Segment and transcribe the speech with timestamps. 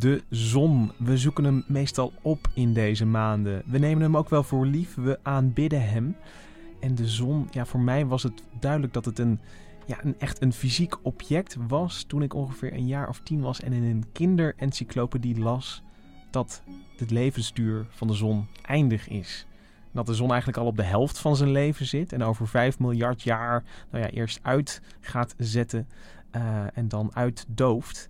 [0.00, 0.92] De zon.
[0.98, 3.62] We zoeken hem meestal op in deze maanden.
[3.66, 4.94] We nemen hem ook wel voor lief.
[4.94, 6.16] We aanbidden hem.
[6.80, 9.40] En de zon, ja, voor mij was het duidelijk dat het een,
[9.86, 13.60] ja, een echt een fysiek object was toen ik ongeveer een jaar of tien was
[13.60, 15.82] en in een kinderencyclopedie las
[16.30, 16.62] dat
[16.96, 19.46] het levensduur van de zon eindig is.
[19.92, 22.78] Dat de zon eigenlijk al op de helft van zijn leven zit en over 5
[22.78, 25.88] miljard jaar nou ja, eerst uit gaat zetten
[26.36, 26.42] uh,
[26.72, 28.08] en dan uitdooft.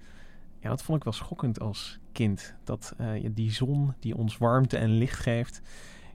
[0.60, 2.54] Ja, dat vond ik wel schokkend als kind.
[2.64, 5.60] Dat uh, die zon die ons warmte en licht geeft,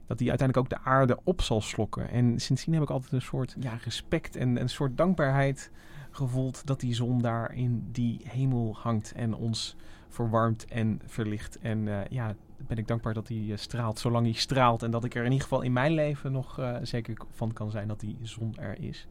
[0.06, 2.10] dat die uiteindelijk ook de aarde op zal slokken.
[2.10, 5.70] En sindsdien heb ik altijd een soort ja, respect en een soort dankbaarheid
[6.10, 9.76] gevoeld dat die zon daar in die hemel hangt en ons
[10.08, 11.58] verwarmt en verlicht.
[11.58, 12.34] En uh, ja,
[12.66, 14.82] ben ik dankbaar dat hij uh, straalt zolang hij straalt.
[14.82, 17.88] En dat ik er in ieder geval in mijn leven nog zeker van kan zijn
[17.88, 19.06] dat die zon er is.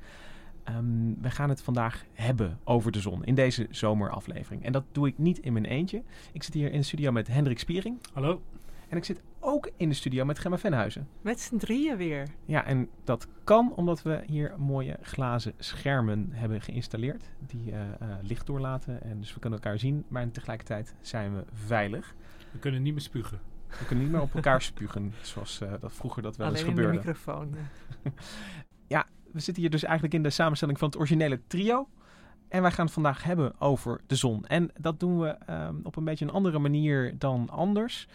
[0.69, 4.63] Um, we gaan het vandaag hebben over de zon in deze zomeraflevering.
[4.63, 6.03] En dat doe ik niet in mijn eentje.
[6.31, 7.97] Ik zit hier in de studio met Hendrik Spiering.
[8.13, 8.41] Hallo.
[8.89, 11.07] En ik zit ook in de studio met Gemma Venhuizen.
[11.21, 12.27] Met z'n drieën weer.
[12.45, 17.23] Ja, en dat kan omdat we hier mooie glazen schermen hebben geïnstalleerd.
[17.39, 17.87] Die uh, uh,
[18.21, 19.03] licht doorlaten.
[19.03, 20.05] En dus we kunnen elkaar zien.
[20.07, 22.15] Maar tegelijkertijd zijn we veilig.
[22.51, 23.39] We kunnen niet meer spugen.
[23.67, 25.13] We kunnen niet meer op elkaar spugen.
[25.21, 26.97] Zoals uh, dat vroeger dat wel Alleen eens gebeurde.
[26.97, 27.55] in de microfoon.
[28.87, 31.89] ja, we zitten hier dus eigenlijk in de samenstelling van het originele trio.
[32.47, 34.45] En wij gaan het vandaag hebben over de zon.
[34.45, 38.07] En dat doen we um, op een beetje een andere manier dan anders.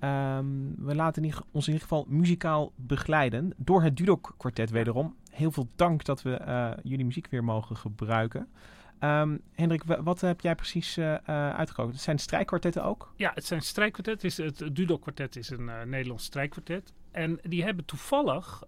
[0.00, 5.16] Um, we laten ons in ieder geval muzikaal begeleiden door het Dudok kwartet wederom.
[5.30, 8.48] Heel veel dank dat we uh, jullie muziek weer mogen gebruiken.
[9.00, 11.14] Um, Hendrik, wat heb jij precies uh,
[11.50, 11.92] uitgekozen?
[11.92, 13.12] Het zijn strijkkwartetten ook?
[13.16, 14.44] Ja, het zijn strijkkwartetten.
[14.44, 16.92] Het, het Dudok kwartet is een Nederlands strijkkwartet.
[17.10, 18.62] En die hebben toevallig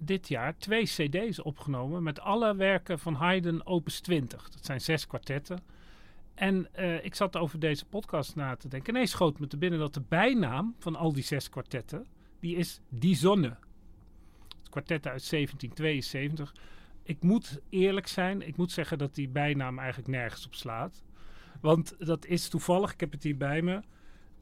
[0.00, 4.48] dit jaar twee cd's opgenomen met alle werken van Haydn Opus 20.
[4.48, 5.58] Dat zijn zes kwartetten.
[6.34, 8.94] En uh, ik zat over deze podcast na te denken.
[8.94, 12.06] Nee, schoot me te binnen dat de bijnaam van al die zes kwartetten,
[12.40, 13.56] die is Die Zonne.
[14.58, 16.54] Het kwartet uit 1772.
[17.02, 21.04] Ik moet eerlijk zijn, ik moet zeggen dat die bijnaam eigenlijk nergens op slaat.
[21.60, 23.82] Want dat is toevallig, ik heb het hier bij me,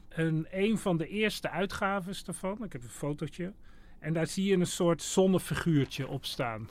[0.09, 2.65] een, een van de eerste uitgaves daarvan.
[2.65, 3.53] Ik heb een fotootje.
[3.99, 6.69] En daar zie je een soort zonnefiguurtje op staan.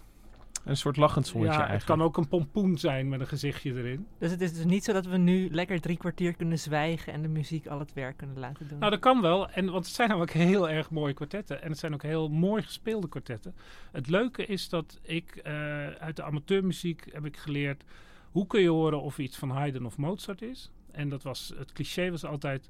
[0.68, 1.88] Een soort lachend zonnetje ja, eigenlijk.
[1.88, 4.08] Het kan ook een pompoen zijn met een gezichtje erin.
[4.18, 7.22] Dus het is dus niet zo dat we nu lekker drie kwartier kunnen zwijgen en
[7.22, 8.80] de muziek al het werk kunnen laten doen.
[8.80, 9.50] Nou, dat kan wel.
[9.50, 11.62] En, want het zijn namelijk heel erg mooie kwartetten.
[11.62, 13.56] En het zijn ook heel mooi gespeelde kwartetten.
[13.92, 17.84] Het leuke is dat ik uh, uit de amateurmuziek heb ik geleerd...
[18.32, 20.72] hoe kun je horen of iets van Haydn of Mozart is.
[20.92, 22.70] En dat was, het cliché was altijd...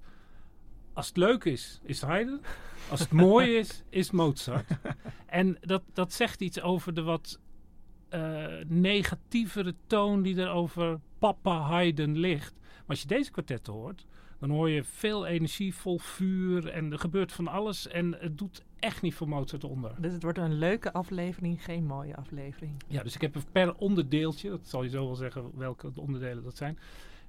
[0.98, 2.42] Als het leuk is, is Haydn.
[2.90, 4.68] Als het mooi is, is Mozart.
[5.26, 7.40] En dat, dat zegt iets over de wat
[8.10, 12.54] uh, negatievere toon die er over papa Haydn ligt.
[12.60, 14.06] Maar als je deze kwartetten hoort,
[14.40, 17.88] dan hoor je veel energie, vol vuur en er gebeurt van alles.
[17.88, 19.92] En het doet echt niet voor Mozart onder.
[20.00, 22.84] Dus het wordt een leuke aflevering, geen mooie aflevering.
[22.88, 26.44] Ja, dus ik heb per onderdeeltje, dat zal je zo wel zeggen welke de onderdelen
[26.44, 26.80] dat zijn,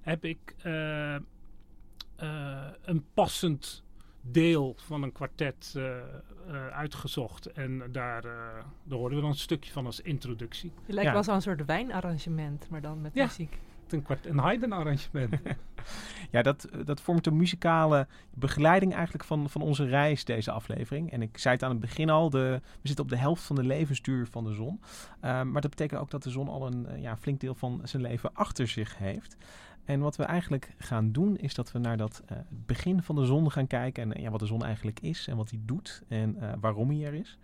[0.01, 1.17] heb ik uh,
[2.85, 3.83] een passend
[4.21, 5.85] deel van een kwartet uh,
[6.51, 7.47] uh, uitgezocht.
[7.47, 8.33] En daar, uh,
[8.85, 10.73] daar hoorden we dan een stukje van als introductie.
[10.87, 11.15] Je lijkt ja.
[11.15, 13.59] wel zo'n soort wijnarrangement, maar dan met ja, muziek.
[13.89, 15.35] Een, kwart, een Haydn-arrangement.
[16.31, 21.13] ja, dat, dat vormt de muzikale begeleiding eigenlijk van, van onze reis, deze aflevering.
[21.13, 23.57] En ik zei het aan het begin al, de, we zitten op de helft van
[23.57, 24.81] de levensduur van de zon.
[25.21, 28.35] maar dat betekent ook dat de zon al een ja, flink deel van zijn leven
[28.35, 29.37] achter zich heeft.
[29.89, 33.25] En wat we eigenlijk gaan doen, is dat we naar dat uh, begin van de
[33.25, 34.03] zon gaan kijken.
[34.03, 36.91] En uh, ja, wat de zon eigenlijk is en wat hij doet en uh, waarom
[36.91, 37.39] hij er is.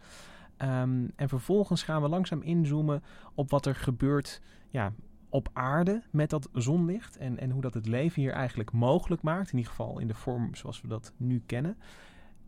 [0.57, 3.03] Ehm, en vervolgens gaan we langzaam inzoomen
[3.35, 4.93] op wat er gebeurt ja,
[5.29, 7.17] op aarde met dat zonlicht.
[7.17, 9.51] En, en hoe dat het leven hier eigenlijk mogelijk maakt.
[9.51, 11.77] In ieder geval in de vorm zoals we dat nu kennen.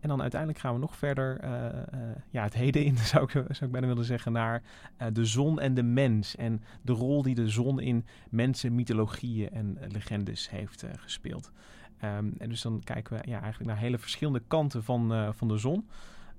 [0.06, 3.30] En dan uiteindelijk gaan we nog verder uh, uh, ja, het heden in, zou ik,
[3.30, 4.62] zou ik bijna willen zeggen, naar
[5.02, 6.36] uh, de zon en de mens.
[6.36, 11.52] En de rol die de zon in mensen, mythologieën en legendes heeft gespeeld.
[12.04, 15.56] Um, en dus dan kijken we ja, eigenlijk naar hele verschillende kanten van, van de
[15.56, 15.88] zon.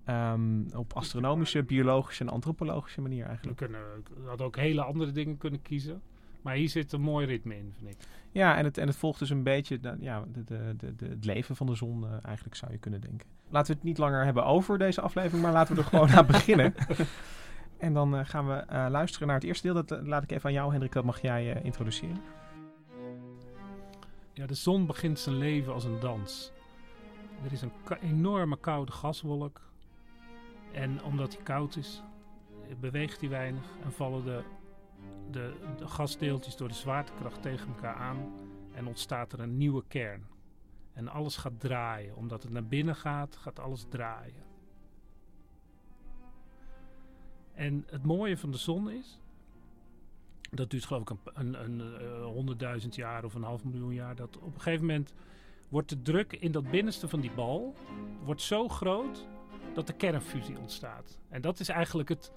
[0.09, 3.59] Um, op astronomische, biologische en antropologische manier eigenlijk.
[3.59, 3.81] We, kunnen,
[4.23, 6.01] we hadden ook hele andere dingen kunnen kiezen.
[6.47, 7.97] Maar hier zit een mooi ritme in, vind ik.
[8.31, 10.43] Ja, en het, en het volgt dus een beetje de, ja, de,
[10.77, 13.27] de, de, het leven van de zon, uh, eigenlijk zou je kunnen denken.
[13.49, 16.25] Laten we het niet langer hebben over deze aflevering, maar laten we er gewoon aan
[16.25, 16.73] beginnen.
[17.77, 19.83] En dan uh, gaan we uh, luisteren naar het eerste deel.
[19.83, 22.21] Dat laat ik even aan jou, Hendrik, dat mag jij introduceren.
[24.33, 26.51] Ja, de zon begint zijn leven als een dans.
[27.43, 27.71] Er is een
[28.01, 29.61] enorme koude gaswolk.
[30.71, 32.03] En omdat hij koud is,
[32.79, 34.43] beweegt hij weinig en vallen de
[35.31, 38.33] de, de gasdeeltjes door de zwaartekracht tegen elkaar aan
[38.73, 40.25] en ontstaat er een nieuwe kern.
[40.93, 42.15] En alles gaat draaien.
[42.15, 44.45] Omdat het naar binnen gaat, gaat alles draaien.
[47.53, 49.19] En het mooie van de zon is,
[50.51, 54.37] dat duurt geloof ik een, een, een honderdduizend jaar of een half miljoen jaar, dat
[54.37, 55.13] op een gegeven moment
[55.69, 57.75] wordt de druk in dat binnenste van die bal
[58.23, 59.27] wordt zo groot
[59.73, 61.19] dat de kernfusie ontstaat.
[61.29, 62.31] En dat is eigenlijk het,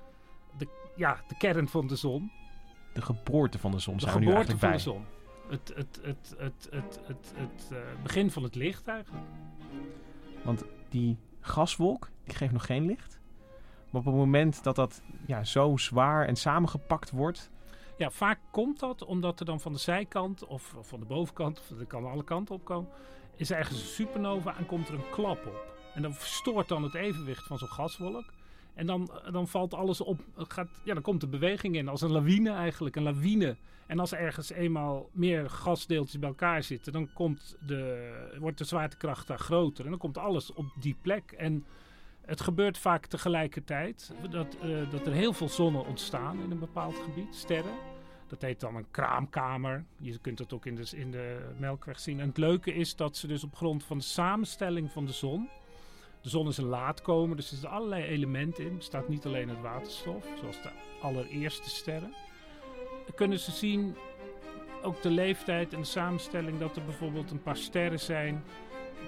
[0.59, 2.31] de, ja, de kern van de zon
[2.93, 4.79] de geboorte van de zon de zijn we nu eigenlijk van bij.
[4.79, 5.05] de zon.
[5.49, 9.27] Het, het, het, het, het, het, het uh, begin van het licht eigenlijk.
[10.43, 13.21] Want die gaswolk, die geeft nog geen licht.
[13.91, 17.51] Maar op het moment dat dat ja, zo zwaar en samengepakt wordt...
[17.97, 21.79] Ja, vaak komt dat omdat er dan van de zijkant of van de bovenkant, of
[21.79, 22.91] er kan alle kanten op komen,
[23.37, 25.75] is er ergens een supernova en komt er een klap op.
[25.95, 28.33] En dan verstoort dan het evenwicht van zo'n gaswolk.
[28.81, 30.21] En dan, dan valt alles op.
[30.37, 32.97] Gaat, ja, dan komt de beweging in als een lawine eigenlijk.
[32.97, 33.57] Een lawine.
[33.87, 38.65] En als er ergens eenmaal meer gasdeeltjes bij elkaar zitten, dan komt de, wordt de
[38.65, 39.85] zwaartekracht daar groter.
[39.85, 41.33] En dan komt alles op die plek.
[41.33, 41.65] En
[42.21, 46.97] het gebeurt vaak tegelijkertijd dat, uh, dat er heel veel zonnen ontstaan in een bepaald
[46.97, 47.75] gebied, sterren.
[48.27, 49.85] Dat heet dan een kraamkamer.
[49.97, 52.21] Je kunt dat ook in de, in de Melkweg zien.
[52.21, 55.49] En het leuke is dat ze dus op grond van de samenstelling van de zon
[56.21, 58.77] de zon is een laatkomer, dus er zitten allerlei elementen in.
[58.77, 60.71] Er staat niet alleen het waterstof, zoals de
[61.03, 62.15] allereerste sterren.
[63.15, 63.95] Kunnen ze zien,
[64.83, 68.43] ook de leeftijd en de samenstelling, dat er bijvoorbeeld een paar sterren zijn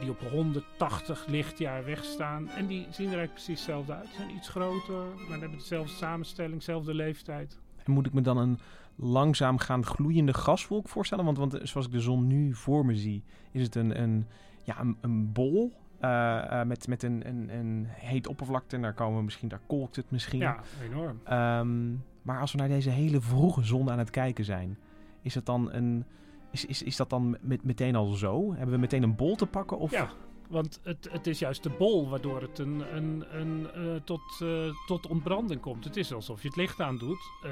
[0.01, 2.49] die op 180 lichtjaar wegstaan.
[2.49, 4.09] En die zien er eigenlijk precies hetzelfde uit.
[4.09, 7.59] Ze zijn iets groter, maar hebben dezelfde samenstelling, dezelfde leeftijd.
[7.85, 8.59] En moet ik me dan een
[8.97, 11.25] langzaam gaan gloeiende gaswolk voorstellen?
[11.25, 14.27] Want, want zoals ik de zon nu voor me zie, is het een, een,
[14.65, 15.73] ja, een bol
[16.05, 18.77] uh, uh, met, met een, een, een heet oppervlakte.
[18.77, 20.41] En daar komen we misschien, daar kolkt het misschien.
[20.41, 21.21] Ja, enorm.
[21.33, 24.79] Um, maar als we naar deze hele vroege zon aan het kijken zijn,
[25.23, 26.05] is het dan een.
[26.51, 28.55] Is, is, is dat dan met, meteen al zo?
[28.55, 29.79] Hebben we meteen een bol te pakken?
[29.79, 29.91] Of?
[29.91, 30.09] Ja,
[30.53, 34.75] want het, het is juist de bol waardoor het een, een, een, uh, tot, uh,
[34.87, 35.85] tot ontbranding komt.
[35.85, 37.31] Het is alsof je het licht aandoet.
[37.45, 37.51] Uh,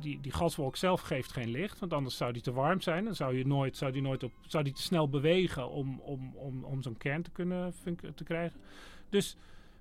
[0.00, 3.04] die, die gaswolk zelf geeft geen licht, want anders zou die te warm zijn.
[3.04, 6.36] Dan zou, je nooit, zou, die, nooit op, zou die te snel bewegen om, om,
[6.36, 7.74] om, om zo'n kern te kunnen
[8.14, 8.60] te krijgen.
[9.08, 9.36] Dus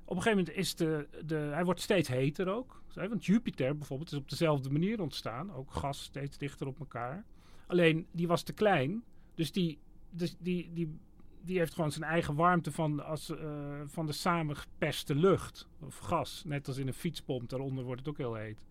[0.06, 2.82] op een gegeven moment is de, de, hij wordt steeds heter ook.
[2.94, 5.54] Want Jupiter bijvoorbeeld is op dezelfde manier ontstaan.
[5.54, 7.26] Ook gas steeds dichter op elkaar.
[7.68, 9.04] Alleen die was te klein.
[9.36, 9.80] Dus die,
[10.10, 11.00] dus die, die
[11.42, 13.38] die heeft gewoon zijn eigen warmte van, als, uh,
[13.86, 16.44] van de samengeperste lucht of gas.
[16.46, 18.66] Net als in een fietspomp, daaronder wordt het ook heel heet.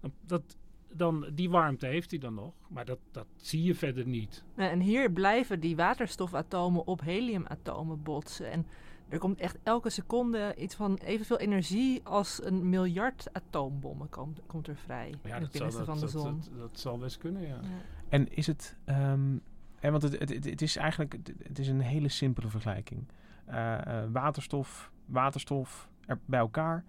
[0.00, 0.56] Dan, dat,
[0.92, 4.44] dan, die warmte heeft hij dan nog, maar dat, dat zie je verder niet.
[4.54, 8.50] En hier blijven die waterstofatomen op heliumatomen botsen.
[8.50, 8.66] En
[9.08, 14.68] er komt echt elke seconde iets van evenveel energie als een miljard atoombommen komt, komt
[14.68, 15.14] er vrij.
[15.22, 16.58] Ja, in het dat, binnenste zal, dat, van de dat, zon.
[16.58, 17.58] Dat, dat, zal best kunnen, ja.
[17.62, 17.82] ja.
[18.08, 18.76] En is het...
[18.86, 19.42] Um,
[19.80, 23.08] en want het, het, het, is eigenlijk het is een hele simpele vergelijking.
[23.48, 26.84] Uh, uh, waterstof, waterstof er bij elkaar.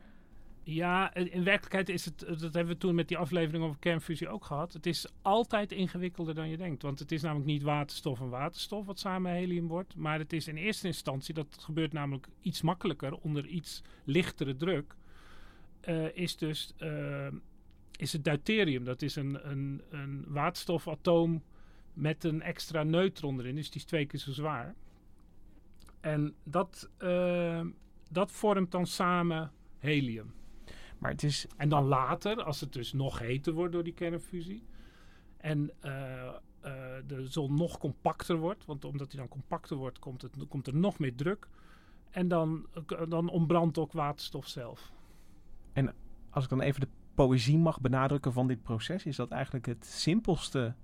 [0.64, 4.46] Ja, in werkelijkheid is het, dat hebben we toen met die aflevering over kernfusie ook
[4.46, 4.74] gehad.
[4.74, 6.82] Het is altijd ingewikkelder dan je denkt.
[6.82, 9.96] Want het is namelijk niet waterstof en waterstof wat samen helium wordt.
[9.96, 14.96] Maar het is in eerste instantie, dat gebeurt namelijk iets makkelijker onder iets lichtere druk.
[15.88, 16.74] Uh, is dus
[17.96, 18.84] is het deuterium.
[18.84, 21.44] Dat is een, een, een waterstofatoom
[21.94, 23.56] met een extra neutron erin.
[23.56, 24.76] Dus die is twee keer zo zwaar.
[26.00, 27.66] En dat, uh,
[28.10, 30.34] dat vormt dan samen helium.
[30.98, 31.48] Maar het is...
[31.58, 34.64] En dan later, als het dus nog heter wordt door die kernfusie...
[35.38, 36.32] en uh, uh,
[37.08, 38.66] de zon nog compacter wordt...
[38.66, 41.48] want omdat hij dan compacter wordt, komt, het, komt er nog meer druk...
[42.10, 42.68] en dan,
[43.08, 44.92] dan ontbrandt ook waterstof zelf.
[45.74, 45.94] En
[46.30, 49.86] als ik dan even de poëzie mag benadrukken van dit proces, is dat eigenlijk het
[49.86, 50.76] simpelste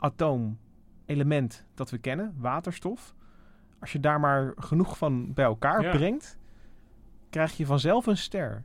[0.00, 3.14] atoomelement dat we kennen, waterstof.
[3.80, 5.90] Als je daar maar genoeg van bij elkaar Ja.
[5.90, 6.38] brengt,
[7.30, 8.64] krijg je vanzelf een ster.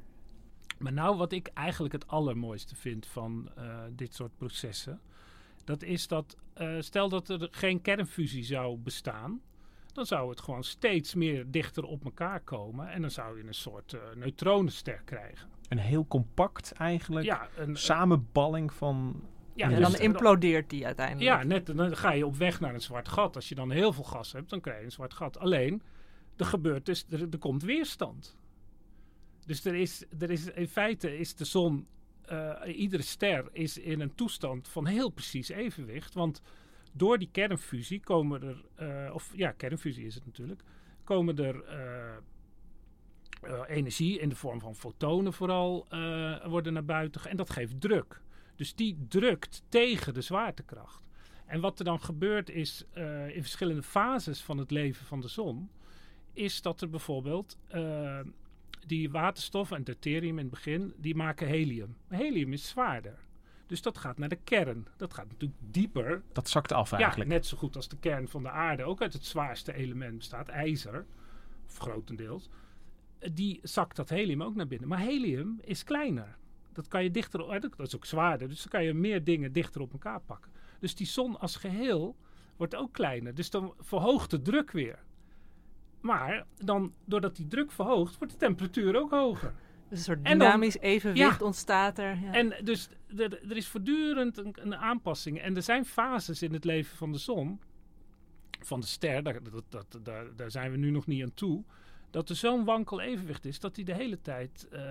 [0.77, 4.99] Maar nou, wat ik eigenlijk het allermooiste vind van eh, dit soort processen,
[5.63, 9.41] dat is dat, eh, stel dat er geen kernfusie zou bestaan,
[9.93, 13.53] dan zou het gewoon steeds meer dichter op elkaar komen en dan zou je een
[13.53, 15.49] soort eh, neutronenster krijgen.
[15.69, 19.23] Een heel compact eigenlijk Ja, een, samenballing van...
[19.55, 21.25] ja, en dus- dan implodeert die uiteindelijk.
[21.25, 23.35] Ja, net, dan ga je op weg naar een zwart gat.
[23.35, 25.37] Als je dan heel veel gas hebt, dan krijg je een zwart gat.
[25.39, 25.81] Alleen,
[26.35, 28.37] er gebeurt dus, er, er komt weerstand.
[29.45, 31.87] Dus er is, er is, in feite is de zon,
[32.25, 36.13] eh, iedere ster is in een toestand van heel precies evenwicht.
[36.13, 36.41] Want
[36.91, 40.61] door die kernfusie komen er, eh, of ja, kernfusie is het natuurlijk,
[41.03, 42.15] komen er eh,
[43.67, 45.87] energie in de vorm van fotonen vooral
[46.47, 48.21] worden naar buiten en dat geeft druk.
[48.55, 51.03] Dus die drukt tegen de zwaartekracht.
[51.45, 55.27] En wat er dan gebeurt is eh, in verschillende fases van het leven van de
[55.27, 55.69] zon,
[56.33, 58.19] is dat er bijvoorbeeld eh,
[58.87, 61.95] die waterstof en deuterium in het begin, die maken helium.
[62.07, 63.17] Helium is zwaarder.
[63.67, 64.87] Dus dat gaat naar de kern.
[64.97, 67.29] Dat gaat natuurlijk dieper Dat zakt af ja, eigenlijk.
[67.29, 70.47] net zo goed als de kern van de aarde ook uit het zwaarste element bestaat,
[70.47, 71.05] ijzer,
[71.67, 72.49] of grotendeels.
[73.33, 74.87] Die zakt dat helium ook naar binnen.
[74.87, 76.37] Maar helium is kleiner.
[76.75, 79.81] Dat kan je dichter, dat is ook zwaarder, dus dan kan je meer dingen dichter
[79.81, 80.51] op elkaar pakken.
[80.79, 82.15] Dus die zon als geheel
[82.57, 83.35] wordt ook kleiner.
[83.35, 84.99] Dus dan verhoogt de druk weer.
[86.01, 89.53] Maar dan, doordat die druk verhoogt, wordt de temperatuur ook hoger.
[89.89, 91.45] Dus een soort dan- dynamisch evenwicht Ja.
[91.45, 92.19] ontstaat er.
[92.21, 92.33] Ja.
[92.33, 95.39] En dus er, er is voortdurend een, een aanpassing.
[95.39, 97.59] En er zijn fases in het leven van de zon,
[98.59, 101.63] van de ster, daar, dat, dat, daar, daar zijn we nu nog niet aan toe.
[102.15, 104.81] Dat er zo'n wankel evenwicht is dat hij de hele tijd eh,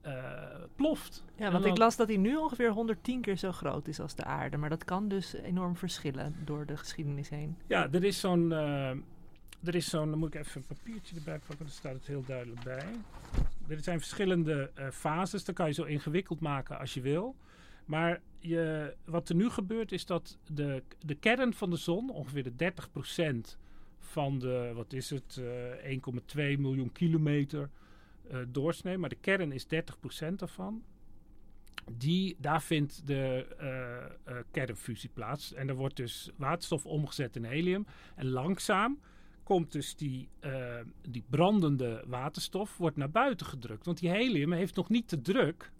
[0.00, 1.24] eh, ploft.
[1.36, 4.14] ja, want dan- ik las dat hij nu ongeveer 110 keer zo groot is als
[4.14, 4.56] de aarde.
[4.56, 7.56] Maar dat kan dus enorm verschillen door de geschiedenis heen.
[7.66, 8.52] Ja, er is zo'n.
[8.52, 8.90] eh,
[9.64, 10.10] er is zo'n.
[10.10, 12.84] Dan moet ik even een papiertje erbij pakken, daar staat het heel duidelijk bij.
[13.68, 15.44] Er zijn verschillende fases.
[15.44, 17.34] Dat kan je zo ingewikkeld maken als je wil.
[17.84, 22.42] Maar je, wat er nu gebeurt is dat de, de kern van de zon, ongeveer
[22.56, 22.72] de
[23.52, 23.56] 30%
[24.08, 25.40] van de, wat is het,
[25.82, 27.70] eh 1,2 miljoen kilometer
[28.28, 28.98] eh, doorsnee.
[28.98, 29.68] Maar de kern is 30%
[30.34, 30.82] daarvan.
[31.92, 35.54] Die, daar vindt de eh, eh, kernfusie plaats.
[35.54, 37.86] En er wordt dus waterstof omgezet in helium.
[38.14, 38.98] En langzaam
[39.42, 43.86] komt dus die, eh, die brandende waterstof wordt naar buiten gedrukt.
[43.86, 45.72] Want die helium heeft nog niet de druk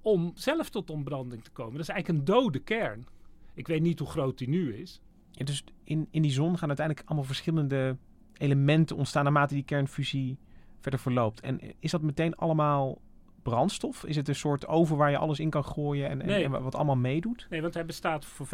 [0.00, 1.72] om zelf tot ontbranding te komen.
[1.72, 3.06] Dat is eigenlijk een dode kern.
[3.54, 5.00] Ik weet niet hoe groot die nu is.
[5.36, 7.96] Ja, dus in, in die zon gaan uiteindelijk allemaal verschillende
[8.32, 10.38] elementen ontstaan naarmate die kernfusie
[10.80, 11.40] verder verloopt.
[11.40, 13.00] En is dat meteen allemaal
[13.42, 14.04] brandstof?
[14.04, 16.44] Is het een soort oven waar je alles in kan gooien en, en, Nee.
[16.44, 17.46] en wat allemaal meedoet?
[17.50, 18.50] Nee, want hij bestaat voor 75%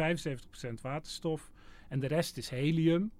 [0.81, 1.51] waterstof.
[1.89, 3.11] En de rest is helium.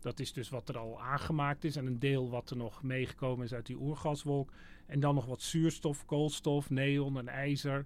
[0.00, 1.76] Dat is dus wat er al aangemaakt is.
[1.76, 4.52] En een deel wat er nog meegekomen is uit die oergaswolk.
[4.86, 7.84] En dan nog wat zuurstof, koolstof, neon en ijzer.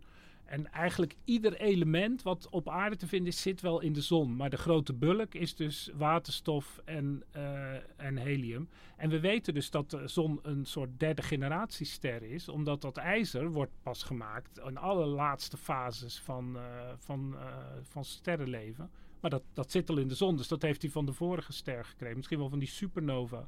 [0.51, 4.37] En eigenlijk ieder element wat op aarde te vinden is, zit wel in de zon.
[4.37, 8.69] Maar de grote bulk is dus waterstof en, eh, en helium.
[8.97, 12.49] En we weten dus dat de zon een soort derde generatiester is.
[12.49, 16.63] Omdat dat ijzer wordt pas gemaakt in alle laatste fases van, eh,
[16.97, 18.91] van, eh, van sterrenleven.
[19.21, 20.37] Maar dat, dat zit al in de zon.
[20.37, 22.17] Dus dat heeft hij van de vorige ster gekregen.
[22.17, 23.47] Misschien wel van die supernova.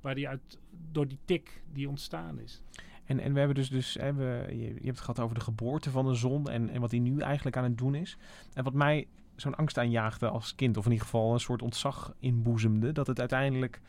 [0.00, 0.58] Waar die uit,
[0.92, 2.62] door die tik die ontstaan is.
[3.06, 5.40] En, en we hebben dus, dus hè, we, je, je hebt het gehad over de
[5.40, 8.16] geboorte van de zon en, en wat die nu eigenlijk aan het doen is.
[8.54, 12.14] En wat mij zo'n angst aanjaagde als kind, of in ieder geval een soort ontzag
[12.18, 13.80] inboezemde, dat het uiteindelijk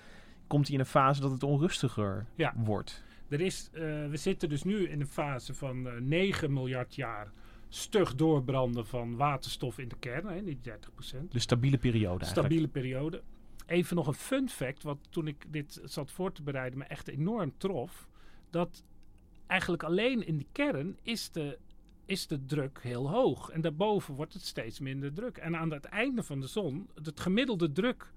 [0.48, 2.54] komt hij in een fase dat het onrustiger Ja.
[2.58, 3.04] wordt.
[3.30, 7.32] Er is, eh, we zitten dus nu in een fase van eh 9 miljard jaar
[7.70, 11.32] stug doorbranden van waterstof in de kern, hè, die 30%.
[11.32, 12.48] De stabiele periode eigenlijk.
[12.48, 13.22] Stabiele periode.
[13.66, 17.08] Even nog een fun fact, wat toen ik dit zat voor te bereiden me echt
[17.08, 18.08] enorm trof.
[18.50, 18.84] Dat
[19.48, 21.58] eigenlijk alleen in die kern is de,
[22.06, 23.50] is de druk heel hoog.
[23.50, 25.38] En daarboven wordt het steeds minder druk.
[25.38, 28.12] En aan het einde van de zon, het gemiddelde druk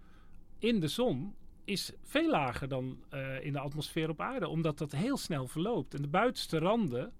[0.58, 1.34] in de zon
[1.64, 4.48] is veel lager dan eh, in de atmosfeer op aarde.
[4.48, 5.94] Omdat dat heel snel verloopt.
[5.94, 7.12] En de buitenste randen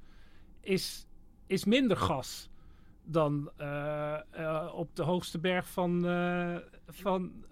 [0.60, 1.06] is,
[1.46, 2.48] is minder gas
[3.04, 6.02] dan eh, eh, op de hoogste berg van,
[6.86, 7.44] van,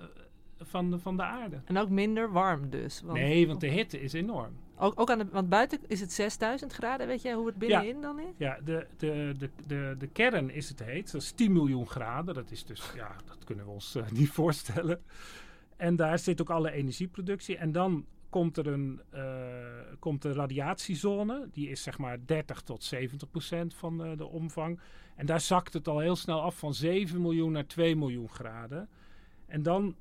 [0.59, 1.61] van, van de aarde.
[1.65, 3.01] En ook minder warm dus.
[3.01, 4.57] Want Nee, want de hitte is enorm.
[4.79, 7.07] Ook, ook aan de, want buiten is het 6000 graden.
[7.07, 8.35] Weet jij hoe het binnenin dan is?
[8.37, 11.13] Ja, de, de, de, de, de kern is het heet.
[11.13, 12.35] Dat is 10 miljoen graden.
[12.35, 15.03] Dat is dus, ja, dat kunnen we ons eh, niet voorstellen.
[15.77, 17.57] En daar zit ook alle energieproductie.
[17.57, 19.23] En dan komt er een eh,
[19.99, 21.49] komt de radiatiezone.
[21.53, 24.81] Die is zeg maar 30 tot 70 procent van eh, de omvang.
[25.17, 28.89] En daar zakt het al heel snel af van 7 miljoen naar 2 miljoen graden.
[29.47, 29.97] En dan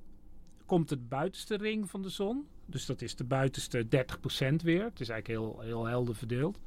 [0.66, 2.48] komt de buitenste ring van de zon.
[2.70, 4.84] Dus dat is de buitenste 30 procent weer.
[4.84, 6.60] Het is eigenlijk heel, heel helder verdeeld.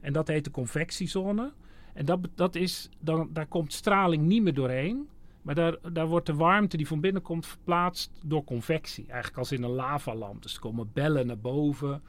[0.00, 1.52] En dat heet de convectiezone.
[1.94, 5.08] En dat, dat is, dan, daar komt straling niet meer doorheen.
[5.42, 9.04] Maar daar, daar wordt de warmte die van binnen komt verplaatst door convectie.
[9.06, 10.42] Eigenlijk als in een lavalamp.
[10.42, 12.02] Dus er komen bellen naar boven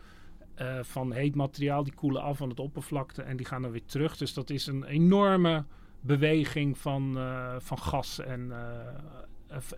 [0.56, 1.84] eh, van heet materiaal.
[1.84, 4.18] Die koelen af aan het oppervlakte en die gaan dan weer terug.
[4.18, 5.66] Dus dat is een enorme
[6.02, 8.20] beweging van, eh, van gas.
[8.20, 9.04] En eh,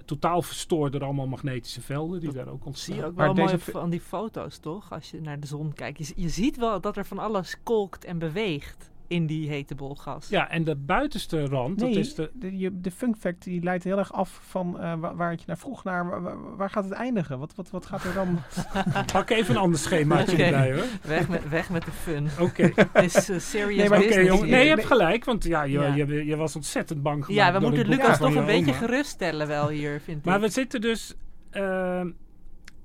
[0.05, 2.95] totaal verstoord door allemaal magnetische velden die daar ook Zie ontstaan.
[2.95, 4.91] je ook Maar wel mooi van die foto's, toch?
[4.91, 6.13] Als je naar de zon kijkt.
[6.15, 10.29] Je ziet wel dat er van alles kolkt en beweegt in die hete bol gas.
[10.29, 12.31] Ja, en de buitenste rand, Nee, dat is de...
[12.33, 15.39] de, je, de fun fact die leidt heel erg af van eh, wa- waar, het
[15.39, 15.83] je naar vroeg.
[15.83, 17.39] Naar, wa- wa- waar, gaat het eindigen?
[17.39, 18.39] Wat, wat, wat gaat er dan...
[19.13, 20.43] Pak even een ander schemaatje Oké.
[20.43, 20.83] erbij hoor.
[21.01, 22.27] Weg, met, weg met de fun.
[22.39, 24.43] Oké, Het is eh, serious Nee, maar business jongen.
[24.45, 24.53] hier.
[24.55, 25.95] Nee, je hebt gelijk, want ja, je, Ja.
[25.95, 29.69] Je, je was ontzettend bang Ja, we moeten Lucas toch een je beetje geruststellen wel
[29.69, 30.41] hier, vind Maar ik.
[30.41, 31.13] we zitten dus
[31.49, 32.09] ehm,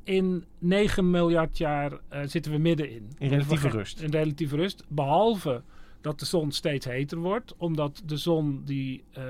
[0.05, 3.11] in 9 miljard jaar eh, zitten we middenin.
[3.19, 4.01] In relatieve rust.
[4.01, 4.85] In relatieve rust.
[4.89, 5.63] Behalve
[6.01, 7.55] dat de zon steeds heter wordt.
[7.57, 9.25] Omdat de zon die, eh,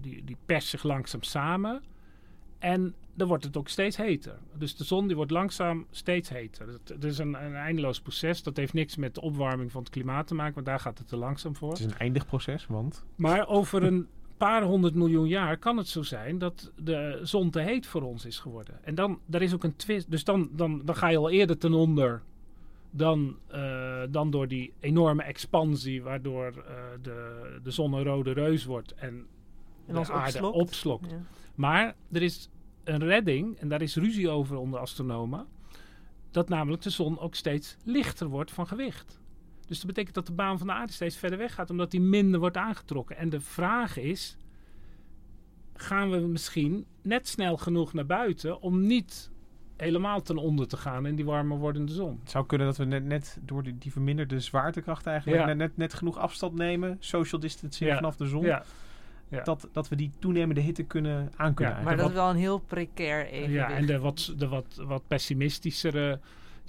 [0.00, 1.82] die, die perst zich langzaam samen.
[2.58, 4.38] En dan wordt het ook steeds heter.
[4.54, 6.68] Dus de zon die wordt langzaam steeds heter.
[6.68, 8.42] Het, het is een, een eindeloos proces.
[8.42, 10.54] Dat heeft niks met de opwarming van het klimaat te maken.
[10.54, 11.70] Want daar gaat het te langzaam voor.
[11.70, 13.04] Het is een eindig proces, want...
[13.16, 14.06] Maar over een
[14.36, 18.24] paar honderd miljoen jaar kan het zo zijn dat de zon te heet voor ons
[18.24, 18.84] is geworden.
[18.84, 20.10] En dan, daar is ook een twist.
[20.10, 22.22] Dus dan, dan, dan ga je al eerder ten onder
[22.90, 28.64] dan, eh, dan door die enorme expansie, waardoor eh, de, de zon een rode reus
[28.64, 29.26] wordt en,
[29.86, 30.56] En de aarde opslokt.
[30.56, 31.10] opslokt.
[31.10, 31.22] Ja.
[31.54, 32.48] Maar er is
[32.84, 35.46] een redding, en daar is ruzie over onder astronomen,
[36.30, 39.20] dat namelijk de zon ook steeds lichter wordt van gewicht.
[39.66, 42.00] Dus dat betekent dat de baan van de aarde steeds verder weg gaat, omdat die
[42.00, 43.16] minder wordt aangetrokken.
[43.16, 44.36] En de vraag is,
[45.74, 49.30] gaan we misschien net snel genoeg naar buiten om niet
[49.80, 52.18] helemaal ten onder te gaan in die warmer wordende zon?
[52.22, 55.46] Het zou kunnen dat we net, net door die, die verminderde zwaartekracht eigenlijk Ja.
[55.46, 56.96] net, net, net genoeg afstand nemen.
[57.00, 57.96] Social distancing Ja.
[57.96, 58.42] vanaf de zon.
[58.44, 58.62] Ja,
[59.28, 59.42] ja.
[59.42, 61.76] Dat, dat we die toenemende hitte kunnen aankunnen.
[61.76, 63.52] Ja, Maar dat is wel een heel precair evenwicht.
[63.52, 66.18] Ja, en de wat, de wat, wat pessimistischere,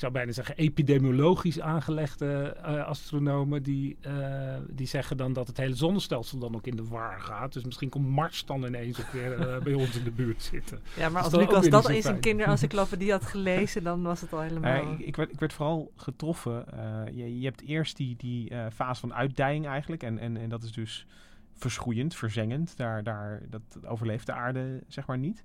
[0.01, 5.75] zou bijna zeggen epidemiologisch aangelegde eh, astronomen, die, eh, die zeggen dan dat het hele
[5.75, 7.53] zonnestelsel dan ook in de war gaat.
[7.53, 10.79] Dus misschien komt Mars dan ineens ook weer eh, bij ons in de buurt zitten.
[10.97, 12.19] Ja, maar als Lucas dat zijn fijn.
[12.19, 14.83] kinderencyclopedie had gelezen, dan was het al helemaal...
[14.83, 16.71] Eh, ik, ik, werd, ik werd vooral getroffen.
[16.73, 20.03] eh, je, je hebt eerst die, die eh, fase van uitdijing eigenlijk.
[20.03, 21.05] En, en, en dat is dus
[21.53, 22.77] verschroeiend, verzengend.
[22.77, 25.43] Daar, daar, dat overleeft de aarde zeg maar niet.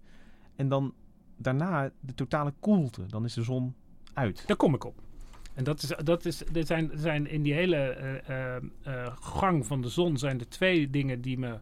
[0.57, 0.95] En dan
[1.37, 3.07] daarna de totale koelte.
[3.07, 3.75] Dan is de zon
[4.17, 4.47] uit.
[4.47, 4.95] Daar kom ik op.
[5.55, 9.67] En dat is, dat is, er zijn, zijn in die hele eh, eh, eh, gang
[9.67, 11.59] van de zon zijn er twee dingen die me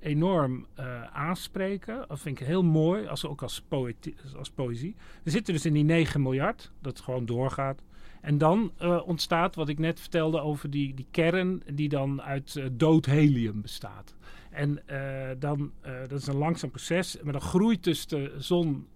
[0.00, 0.66] enorm
[1.12, 2.04] aanspreken.
[2.08, 4.94] Dat vind ik heel mooi, als, ook als, poëti- als poëzie.
[5.22, 7.82] We zitten dus in die 9 miljard, dat gewoon doorgaat.
[8.24, 12.56] En dan eh, ontstaat wat ik net vertelde over die, die kern die dan uit
[12.56, 14.14] eh, dood helium bestaat.
[14.50, 18.86] En eh, dan, dat is een langzaam proces, maar dan groeit dus de zon,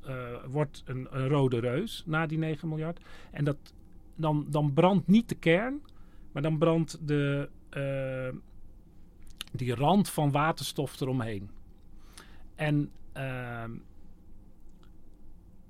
[0.46, 3.00] wordt een, een rode reus na die 9 miljard.
[3.30, 3.56] En dat,
[4.14, 5.80] dan, dan brandt niet de kern,
[6.32, 7.48] maar dan brandt de,
[9.52, 11.50] die rand van waterstof eromheen.
[12.54, 13.70] En ehm,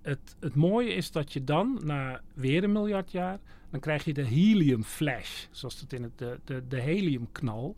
[0.02, 4.12] het, het mooie is dat je dan, na weer een miljard jaar, dan krijg je
[4.12, 7.76] de helium flash, zoals het in het, de, de, de heliumknal.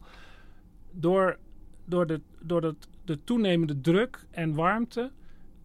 [0.90, 1.38] Door,
[1.84, 5.10] door, de, door dat, de toenemende druk en warmte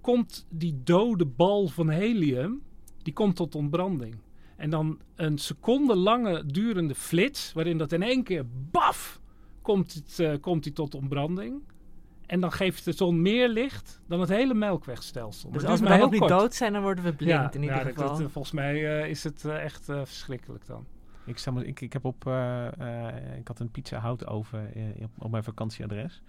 [0.01, 2.61] komt die dode bal van helium,
[3.03, 4.15] die komt tot ontbranding.
[4.55, 9.21] En dan een seconde lange durende flits, waarin dat in één keer baf,
[9.61, 11.61] komt, het, eh, komt die tot ontbranding.
[12.27, 15.51] En dan geeft de zon meer licht dan het hele melkwegstelsel.
[15.51, 17.83] dus als we dan ook niet dood zijn, dan worden we blind in ieder ja,
[17.83, 18.17] dat- geval.
[18.17, 20.85] dat- volgens mij eh, is het eh, echt eh, verschrikkelijk dan.
[21.25, 25.31] Ik, stel ik, ik, heb op, eh, eh, ik had een pizza houtoven op, op
[25.31, 26.21] mijn vakantieadres.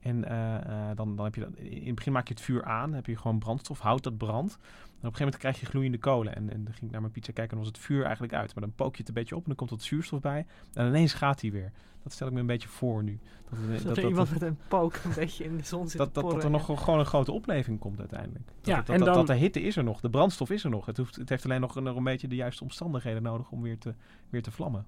[0.00, 0.54] En eh,
[0.90, 2.94] eh, dan, dan heb je dat, in het begin maak je het vuur aan, dan
[2.94, 4.52] heb je gewoon brandstof, hout dat brandt.
[4.52, 6.34] En op een gegeven moment krijg je gloeiende kolen.
[6.36, 8.34] En, en dan ging ik naar mijn pizza kijken en dan was het vuur eigenlijk
[8.34, 8.54] uit.
[8.54, 10.46] Maar dan pook je het een beetje op en dan komt wat zuurstof bij.
[10.74, 11.72] En ineens gaat hij weer.
[12.02, 13.18] Dat stel ik me een beetje voor nu.
[13.50, 15.88] Dat, Dat, dat, er dat, iemand dat, met een pook een beetje in de zon
[15.88, 18.46] zit dat, te dat, dat er nog gewoon een grote opleving komt uiteindelijk.
[18.46, 20.64] Dat, Ja, dat, en dat, dan- dat de hitte is er nog, de brandstof is
[20.64, 20.86] er nog.
[20.86, 23.78] Het, hoeft, het heeft alleen nog, nog een beetje de juiste omstandigheden nodig om weer
[23.78, 23.94] te,
[24.28, 24.84] weer te vlammen.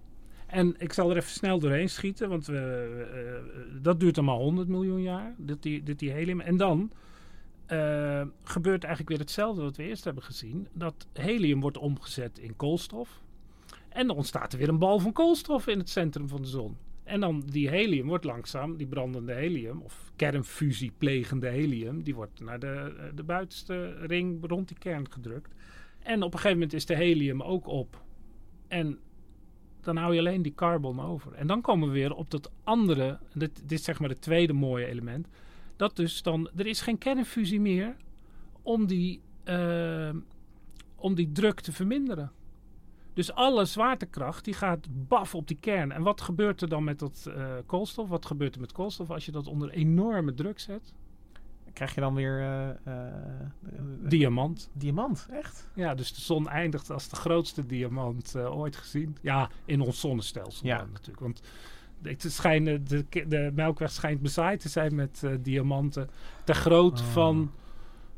[0.47, 4.69] En ik zal er even snel doorheen schieten, want we, eh, dat duurt allemaal 100
[4.69, 6.41] miljoen jaar, dit die, dit die helium.
[6.41, 6.91] En dan,
[7.67, 10.69] eh, gebeurt eigenlijk weer hetzelfde wat we eerst hebben gezien.
[10.73, 13.21] Dat helium wordt omgezet in koolstof.
[13.89, 16.77] En dan ontstaat er weer een bal van koolstof in het centrum van de zon.
[17.13, 22.41] En dan die helium wordt langzaam, die brandende helium, of kernfusie plegende helium, die wordt
[22.41, 25.55] naar de, eh, de buitenste ring rond die kern gedrukt.
[25.99, 28.03] En op een gegeven moment is de helium ook op.
[28.69, 28.99] En
[29.81, 31.33] dan hou je alleen die carbon over.
[31.33, 34.87] En dan komen we weer op dat andere, dit, is zeg maar het tweede mooie
[34.87, 35.29] element.
[35.77, 37.97] Dat dus dan, er is geen kernfusie meer
[38.63, 40.15] om die, uh,
[40.97, 42.33] om die druk te verminderen.
[43.15, 45.93] Dus alle zwaartekracht die gaat baf op die kern.
[45.93, 48.09] En wat gebeurt er dan met dat uh, koolstof?
[48.09, 50.93] Wat gebeurt er met koolstof als je dat onder enorme druk zet?
[51.73, 52.41] Krijg je dan weer...
[52.89, 52.95] Uh,
[54.01, 54.71] diamant.
[54.73, 55.69] Diamant, echt?
[55.75, 59.17] Ja, dus de zon eindigt als de grootste diamant ooit gezien.
[59.21, 60.79] Ja, in ons zonnestelsel ja.
[60.79, 61.21] dan natuurlijk.
[61.21, 61.43] Want
[62.03, 66.11] het schijnen, de, de Melkweg schijnt bezaaid te zijn met diamanten.
[66.45, 67.09] Ter grootte Oh.
[67.09, 67.51] van...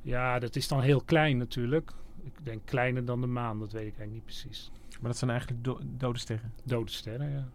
[0.02, 1.92] Ja, dat is dan heel klein natuurlijk.
[2.22, 4.70] Ik denk kleiner dan de maan, dat weet ik eigenlijk niet precies.
[5.05, 6.53] Maar dat zijn eigenlijk do dode sterren.
[6.64, 7.49] Dode sterren, ja.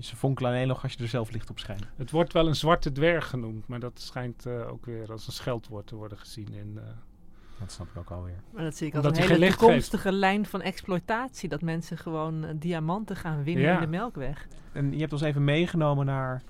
[0.00, 1.86] Ze fonkelen alleen nog als je er zelf licht op schijnt.
[1.96, 5.32] Het wordt wel een zwarte dwerg genoemd, maar dat schijnt uh, ook weer als een
[5.32, 6.72] scheldwoord te worden gezien in.
[6.74, 6.82] Uh,
[7.58, 8.42] dat snap ik ook alweer.
[8.52, 11.48] Maar dat zie ik als Omdat een hele toekomstige lijn van exploitatie.
[11.48, 13.74] Dat mensen gewoon uh, diamanten gaan winnen Ja.
[13.74, 14.48] in de melkweg.
[14.72, 16.42] En je hebt ons even meegenomen naar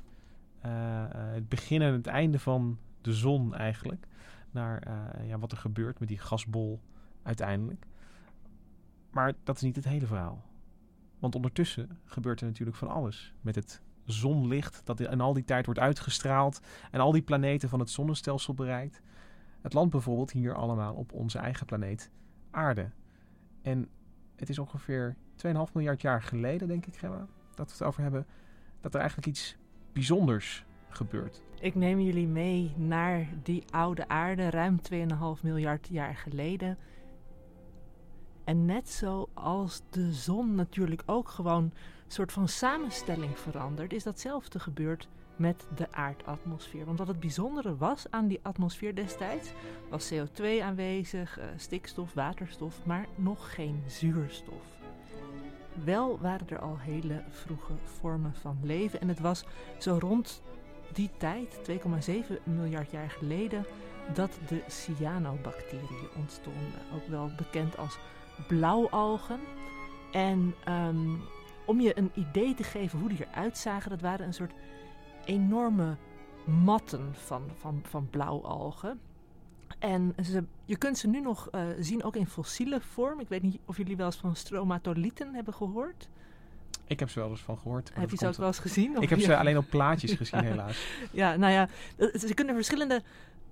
[0.67, 0.71] uh,
[1.11, 4.07] het begin en het einde van de zon eigenlijk.
[4.51, 6.81] Naar uh, ja, wat er gebeurt met die gasbol
[7.23, 7.87] uiteindelijk.
[9.17, 10.45] Maar dat is niet het hele verhaal.
[11.19, 13.35] Want ondertussen gebeurt er natuurlijk van alles.
[13.41, 17.81] Met het zonlicht dat in al die tijd wordt uitgestraald en al die planeten van
[17.81, 19.03] het zonnestelsel bereikt.
[19.61, 22.11] Het land bijvoorbeeld hier allemaal op onze eigen planeet
[22.51, 22.91] Aarde.
[23.63, 23.89] En
[24.35, 28.27] het is ongeveer 2,5 miljard jaar geleden, denk ik, Gemma, dat we het over hebben,
[28.81, 29.57] dat er eigenlijk iets
[29.93, 31.43] bijzonders gebeurt.
[31.61, 36.79] Ik neem jullie mee naar die oude aarde, ruim 2,5 miljard jaar geleden.
[38.47, 41.73] En net zoals de zon natuurlijk ook gewoon een
[42.07, 46.85] soort van samenstelling verandert, is datzelfde gebeurd met de aardatmosfeer.
[46.85, 49.53] Want wat het bijzondere was aan die atmosfeer destijds,
[49.91, 54.65] was CO2 aanwezig, uh, stikstof, waterstof, maar nog geen zuurstof.
[55.85, 59.45] Wel waren er al hele vroege vormen van leven en het was
[59.79, 60.43] zo rond
[60.93, 63.65] die tijd, 2,7 miljard jaar geleden,
[64.15, 66.81] dat de cyanobacteriën ontstonden.
[66.95, 67.99] Ook wel bekend als
[68.49, 69.41] blauwalgen.
[70.13, 71.21] En um,
[71.67, 74.53] om je een idee te geven hoe die eruit zagen, dat waren een soort
[75.25, 75.97] enorme
[76.45, 79.01] matten van, van, van blauwalgen.
[79.79, 83.21] En ze, je kunt ze nu nog uh, zien, ook in fossiele vorm.
[83.21, 86.09] Ik weet niet of jullie wel eens van stromatolieten hebben gehoord.
[86.87, 87.91] Ik heb ze wel eens van gehoord.
[87.95, 89.03] Heb je ze ook wel eens gezien?
[89.03, 90.87] Ik heb ze alleen op plaatjes gezien, helaas.
[91.13, 91.69] Ja, nou ja,
[92.19, 93.03] ze kunnen verschillende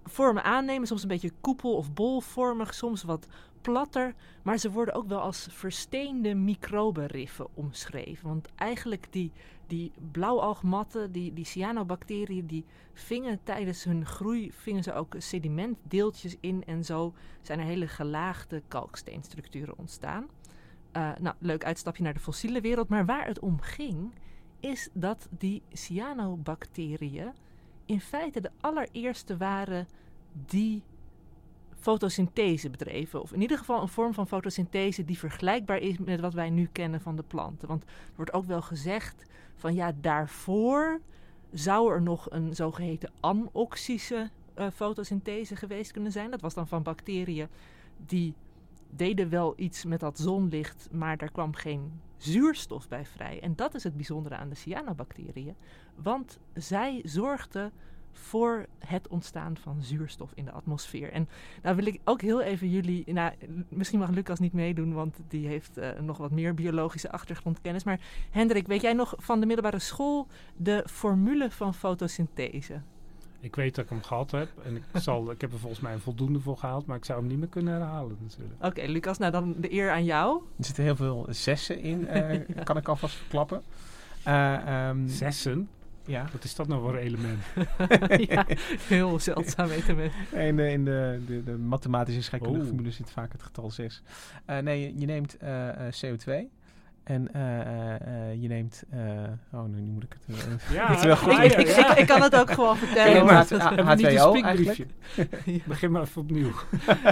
[0.05, 0.87] vormen aannemen.
[0.87, 3.27] Soms een beetje koepel- of bolvormig, soms wat
[3.61, 4.15] platter.
[4.43, 8.29] Maar ze worden ook wel als versteende microbenriffen omschreven.
[8.29, 9.33] Want eigenlijk die,
[9.67, 16.65] die blauwalgmatten, die, die cyanobacteriën, die vingen tijdens hun groei vingen ze ook sedimentdeeltjes in.
[16.65, 20.27] En zo zijn er hele gelaagde kalksteenstructuren ontstaan.
[20.97, 22.89] Uh, nou, leuk uitstapje naar de fossiele wereld.
[22.89, 24.13] Maar waar het om ging,
[24.61, 27.33] is dat die cyanobacteriën
[27.87, 29.89] in feite de allereerste waren
[30.33, 30.83] die
[31.79, 33.23] fotosynthese bedreven.
[33.23, 36.69] Of in ieder geval een vorm van fotosynthese die vergelijkbaar is met wat wij nu
[36.73, 37.69] kennen van de planten.
[37.69, 41.01] Want er wordt ook wel gezegd van ja, daarvoor
[41.53, 46.31] zou er nog een zogeheten anoxische uh, fotosynthese geweest kunnen zijn.
[46.31, 47.49] Dat was dan van bacteriën
[48.07, 48.35] die
[48.91, 53.41] deden wel iets met dat zonlicht, maar daar kwam geen zuurstof bij vrij.
[53.41, 55.57] En dat is het bijzondere aan de cyanobacteriën,
[55.95, 57.73] want zij zorgden
[58.13, 61.13] voor het ontstaan van zuurstof in de atmosfeer.
[61.13, 61.29] En
[61.63, 63.33] nou wil ik ook heel even jullie, nou,
[63.69, 67.85] misschien mag Lucas niet meedoen, want die heeft uh, nog wat meer biologische achtergrondkennis.
[67.85, 72.83] Maar Hendrik, weet jij nog van de middelbare school de formule van fotosynthese?
[73.45, 75.93] Ik weet dat ik hem gehad heb en ik, zal, ik heb er volgens mij
[75.93, 78.55] een voldoende voor gehaald, maar ik zou hem niet meer kunnen herhalen natuurlijk.
[78.57, 80.43] Oké, okay, Lucas, nou dan de eer aan jou.
[80.59, 82.63] Er zitten heel veel zessen in, uh, ja.
[82.63, 83.63] kan ik alvast verklappen.
[84.29, 85.69] Uh, um, zessen?
[86.05, 86.27] Ja.
[86.33, 87.43] Wat is dat nou voor element?
[88.31, 88.47] ja,
[88.79, 90.13] heel zeldzaam element.
[90.33, 92.69] In de, in de, de, de mathematische scheikundige oh.
[92.69, 94.03] formule zit vaak het getal 6.
[94.51, 95.69] Uh, nee, je, je neemt uh,
[96.05, 96.33] CO2
[97.05, 98.83] en uh, je neemt...
[99.53, 100.37] oh, nu moet ik het...
[100.73, 101.33] ja, ik, wel goed.
[101.33, 103.27] Ik, ik, ik, ik, kan het ook gewoon vertellen.
[103.35, 104.87] Ja, H, H2O eigenlijk.
[105.65, 106.51] Begin maar even opnieuw.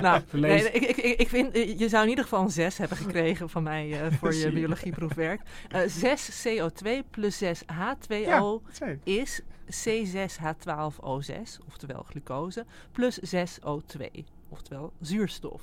[0.02, 3.50] nou, nee, ik, ik, ik vind, je zou in ieder geval een 6 hebben gekregen
[3.50, 5.40] van mij uh, voor je biologieproefwerk.
[5.74, 8.60] Uh, 6 CO2 plus 6 H2O ja,
[9.04, 15.62] is C6H12O6, oftewel glucose, plus 6O2, oftewel zuurstof.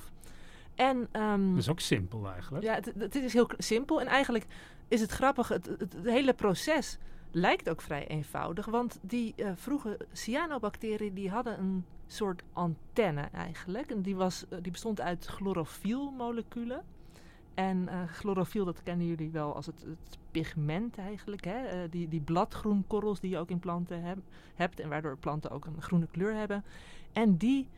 [0.80, 2.64] En, ehm, Dat is ook simpel eigenlijk.
[2.64, 4.00] ja, het, het is heel simpel.
[4.00, 4.46] En eigenlijk
[4.88, 6.98] is het grappig, het, het, het hele proces
[7.30, 8.66] lijkt ook vrij eenvoudig.
[8.66, 13.90] Want die eh, vroege cyanobacteriën die hadden een soort antenne eigenlijk.
[13.90, 16.82] En die, was, eh, die bestond uit chlorofielmoleculen.
[17.54, 21.44] En eh chlorofiel, dat kennen jullie wel als het, het pigment eigenlijk.
[21.44, 21.88] Hè?
[21.88, 24.22] Die, die bladgroenkorrels die je ook in planten heb-
[24.54, 24.80] hebt.
[24.80, 26.64] En waardoor planten ook een groene kleur hebben.
[27.12, 27.68] En die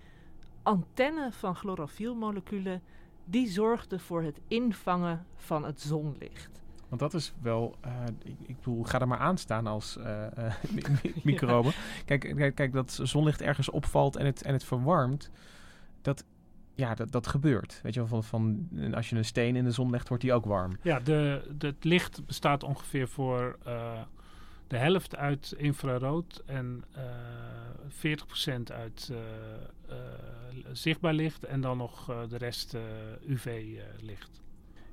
[0.63, 2.83] antenne van chlorofielmoleculen
[3.25, 6.51] die zorgde voor het invangen van het zonlicht.
[6.89, 10.27] Want dat is wel, eh, ik, ik bedoel, ga er maar aan staan als eh,
[10.47, 11.71] eh, mi- mi- microbe.
[12.05, 15.31] Kijk, kijk, kijk, dat zonlicht ergens opvalt en het, en het verwarmt,
[16.03, 16.25] dat,
[16.75, 17.81] ja, dat, dat gebeurt.
[17.83, 20.23] Weet je wel, van, van, en als je een steen in de zon legt, wordt
[20.23, 20.77] die ook warm.
[20.83, 24.01] Ja, de, de, het licht bestaat ongeveer voor eh,
[24.73, 27.03] de helft uit infrarood en eh
[27.89, 29.19] 40% uit eh,
[29.89, 29.97] eh,
[30.73, 32.77] zichtbaar licht en dan nog eh, de rest
[33.27, 34.41] UV-licht.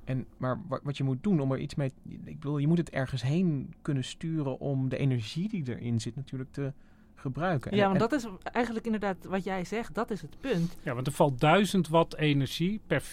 [0.03, 1.91] En, maar wa- wat je moet doen om er iets mee...
[2.25, 6.15] Ik bedoel, je moet het ergens heen kunnen sturen om de energie die erin zit
[6.15, 6.73] natuurlijk te
[7.15, 7.71] gebruiken.
[7.71, 10.77] En- Ja, want dat is eigenlijk inderdaad wat jij zegt, dat is het punt.
[10.83, 13.03] Ja, want er valt 1000 watt energie per,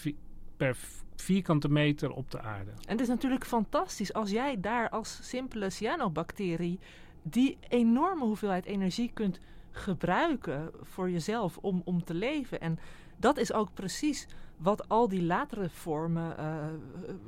[0.56, 0.76] per
[1.16, 2.70] vierkante meter op de aarde.
[2.70, 6.78] En het is natuurlijk fantastisch als jij daar als simpele cyanobacterie
[7.22, 12.60] die enorme hoeveelheid energie kunt gebruiken voor jezelf om, om te leven.
[12.60, 12.78] En
[13.16, 14.26] dat is ook precies
[14.56, 16.66] wat al die latere vormen, eh,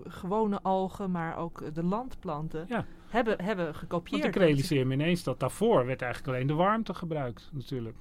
[0.07, 2.85] gewone algen, maar ook de landplanten, Ja.
[3.09, 4.23] hebben, hebben gekopieerd.
[4.23, 7.97] Want ik realiseer me ineens dat daarvoor werd eigenlijk alleen de warmte gebruikt natuurlijk.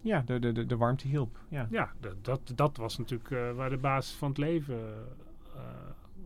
[0.00, 1.38] Ja, de, de, de, de warmte hielp.
[1.48, 1.66] Ja.
[1.70, 4.78] Ja, dat, dat, dat was natuurlijk eh, waar de basis van het leven,
[5.54, 5.60] eh,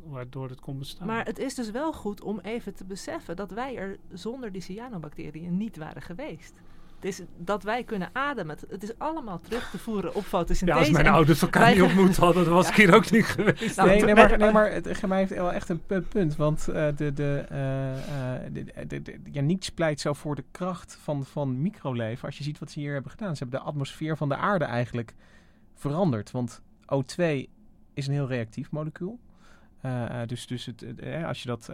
[0.04, 1.06] waardoor het kon bestaan.
[1.06, 4.62] Maar het is dus wel goed om even te beseffen dat wij er zonder die
[4.62, 6.60] cyanobacteriën niet waren geweest.
[7.00, 8.56] Het is dat wij kunnen ademen.
[8.60, 10.72] Het, het is allemaal terug te voeren op fotosynthese.
[10.72, 13.10] ja, als mijn En ouders elkaar wij- niet ontmoet hadden, dan was ik hier ook
[13.10, 13.76] niet geweest.
[13.76, 16.36] Nou, nee, nee, maar, nee, maar het Gemma heeft wel echt een pu- punt.
[16.36, 20.34] Want eh, de, de, eh, eh, de, de, de- de- ja, niets pleit zo voor
[20.34, 22.26] de kracht van, van microleven.
[22.26, 23.36] Als je ziet wat ze hier hebben gedaan.
[23.36, 25.14] Ze hebben de atmosfeer van de aarde eigenlijk
[25.74, 26.30] veranderd.
[26.30, 26.62] Want
[26.94, 27.22] O2
[27.94, 29.18] is een heel reactief molecuul.
[29.80, 31.70] Eh, eh, dus dus het, eh, als je dat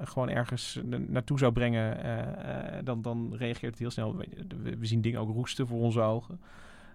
[0.00, 1.98] gewoon ergens na- naartoe zou brengen,
[2.84, 4.16] dan, dan reageert het heel snel.
[4.62, 6.40] We, zien dingen ook roesten voor onze ogen.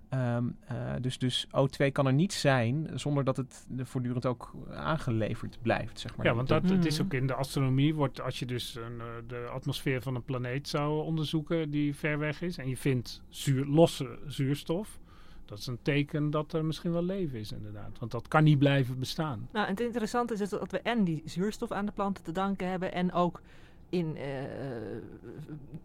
[0.10, 5.58] Ehm, eh, dus, dus O2 kan er niet zijn zonder dat het voortdurend ook aangeleverd
[5.62, 6.00] blijft.
[6.00, 6.26] Zeg maar.
[6.26, 7.06] Ja, want dat, het is Mhm.
[7.06, 11.04] ook in de astronomie, wordt, als je dus een, de atmosfeer van een planeet zou
[11.04, 15.00] onderzoeken die ver weg is, en je vindt zuur, losse zuurstof,
[15.48, 18.00] dat is een teken dat er misschien wel leven is inderdaad.
[18.00, 19.48] Want dat kan niet blijven bestaan.
[19.52, 22.32] Nou, en het interessante is dus dat we en die zuurstof aan de planten te
[22.32, 23.42] danken hebben en ook
[23.90, 24.28] in eh,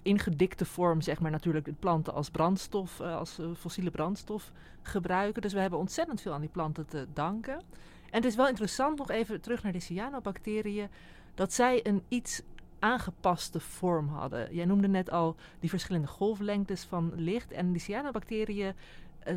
[0.03, 5.43] ingedikte vorm, zeg maar, natuurlijk de planten als brandstof, eh, als eh, fossiele brandstof gebruiken.
[5.43, 7.55] Dus we hebben ontzettend veel aan die planten te danken.
[8.11, 10.89] En het is wel interessant, nog even terug naar de cyanobacteriën,
[11.35, 12.43] dat zij een iets
[12.79, 14.55] aangepaste vorm hadden.
[14.55, 17.53] Jij noemde net al die verschillende golflengtes van licht.
[17.53, 18.75] En die cyanobacteriën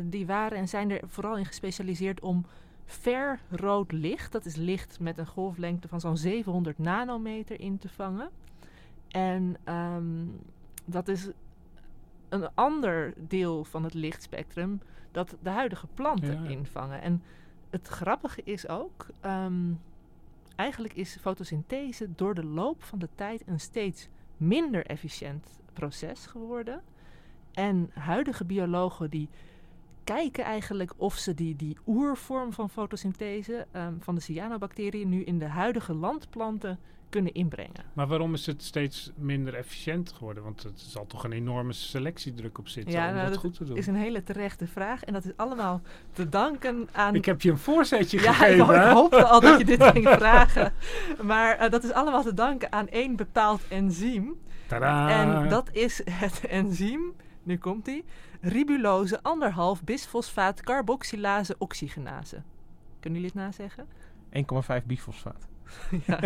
[0.02, 2.46] die waren en zijn er vooral in gespecialiseerd om
[2.84, 7.88] ver rood licht, dat is licht met een golflengte van zo'n 700 nanometer in te
[7.88, 8.30] vangen.
[9.08, 10.26] En ehm,
[10.84, 11.28] dat is
[12.28, 14.80] een ander deel van het lichtspectrum
[15.12, 17.00] dat de huidige planten Ja, invangen.
[17.00, 17.22] En
[17.70, 19.72] het grappige is ook, ehm,
[20.56, 26.82] eigenlijk is fotosynthese door de loop van de tijd een steeds minder efficiënt proces geworden.
[27.52, 29.28] En huidige biologen die
[30.06, 35.38] kijken eigenlijk of ze die, die oervorm van fotosynthese ehm, van de cyanobacteriën nu in
[35.38, 37.84] de huidige landplanten kunnen inbrengen.
[37.92, 40.42] Maar waarom is het steeds minder efficiënt geworden?
[40.42, 43.54] Want het zal toch een enorme selectiedruk op zitten Ja, om nou, dat dat goed
[43.54, 43.76] te doen.
[43.76, 45.80] is een hele terechte vraag en dat is allemaal
[46.12, 48.64] te danken aan Ik heb je een voorzetje Ja, gegeven.
[48.66, 50.72] ho- ik hoopte al dat je dit ging vragen.
[51.22, 54.34] Maar eh, dat is allemaal te danken aan één bepaald enzym.
[54.66, 55.08] Tadaa.
[55.42, 58.04] En dat is het enzym, nu komt die,
[58.48, 62.42] ribulose anderhalf bisfosfaat carboxylase oxygenase.
[63.00, 63.86] Kunnen jullie het nazeggen?
[64.80, 65.48] 1,5 bifosfaat.
[66.06, 66.20] ja.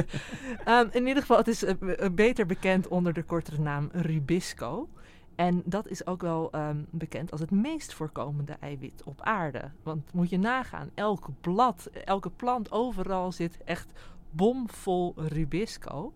[0.65, 4.89] Ehm, in ieder geval, het is eh, eh, beter bekend onder de kortere naam Rubisco.
[5.35, 9.71] En dat is ook wel ehm, bekend als het meest voorkomende eiwit op aarde.
[9.83, 13.93] Want moet je nagaan, elk blad, elke plant, overal zit echt
[14.31, 16.13] bomvol Rubisco.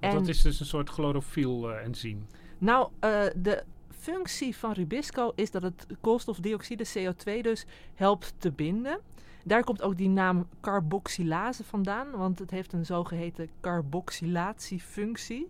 [0.00, 2.26] Want dat is dus een soort chlorofiel-enzym.
[2.58, 3.64] Nou, eh, de
[4.04, 8.98] functie van Rubisco is dat het koolstofdioxide, CO2 dus, helpt te binden.
[9.44, 15.48] Daar komt ook die naam carboxylase vandaan, want het heeft een zogeheten carboxylatiefunctie.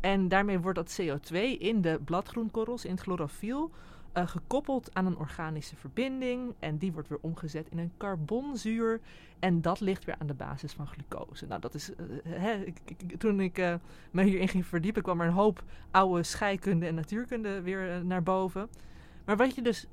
[0.00, 3.70] En daarmee wordt dat CO2 in de bladgroenkorrels, in het chlorofiel,
[4.16, 6.54] uh, gekoppeld aan een organische verbinding.
[6.58, 9.00] En die wordt weer omgezet in een carbonzuur.
[9.38, 11.46] En dat ligt weer aan de basis van glucose.
[11.46, 11.90] Nou, dat is.
[11.90, 13.74] Uh, hè, ik, ik, toen ik uh,
[14.10, 18.68] me hierin ging verdiepen, kwam er een hoop oude scheikunde en natuurkunde weer naar boven.
[19.24, 19.86] Maar wat je dus.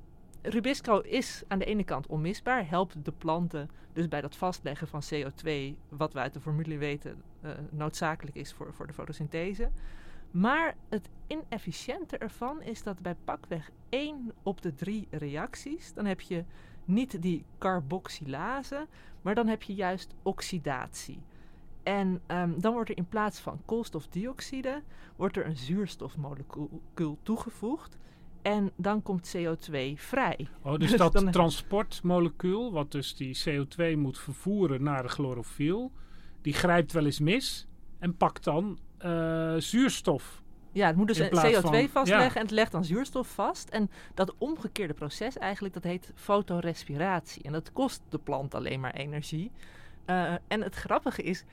[0.45, 5.01] Rubisco is aan de ene kant onmisbaar, helpt de planten dus bij dat vastleggen van
[5.13, 5.49] CO2,
[5.89, 7.21] wat we uit de formule weten
[7.69, 9.69] noodzakelijk is voor, voor de fotosynthese.
[10.33, 16.21] Maar het inefficiënte ervan is dat bij pakweg 1 op de 3 reacties, dan heb
[16.21, 16.43] je
[16.85, 18.87] niet die carboxylase,
[19.21, 21.19] maar dan heb je juist oxidatie.
[21.83, 24.81] En um, dan wordt er in plaats van koolstofdioxide
[25.15, 27.97] wordt er een zuurstofmolecuul toegevoegd.
[28.41, 30.47] En dan komt CO2 vrij.
[30.61, 35.91] Oh, dus, dat dan transportmolecuul, wat dus die CO2 moet vervoeren naar de chlorofiel,
[36.41, 37.67] die grijpt wel eens mis
[37.99, 40.41] en pakt dan uh, zuurstof.
[40.71, 43.69] Ja, het moet dus CO2 van, vastleggen en het legt dan zuurstof vast.
[43.69, 47.43] En dat omgekeerde proces eigenlijk, dat heet fotorespiratie.
[47.43, 49.51] En dat kost de plant alleen maar energie.
[50.05, 51.43] Uh, en het grappige is,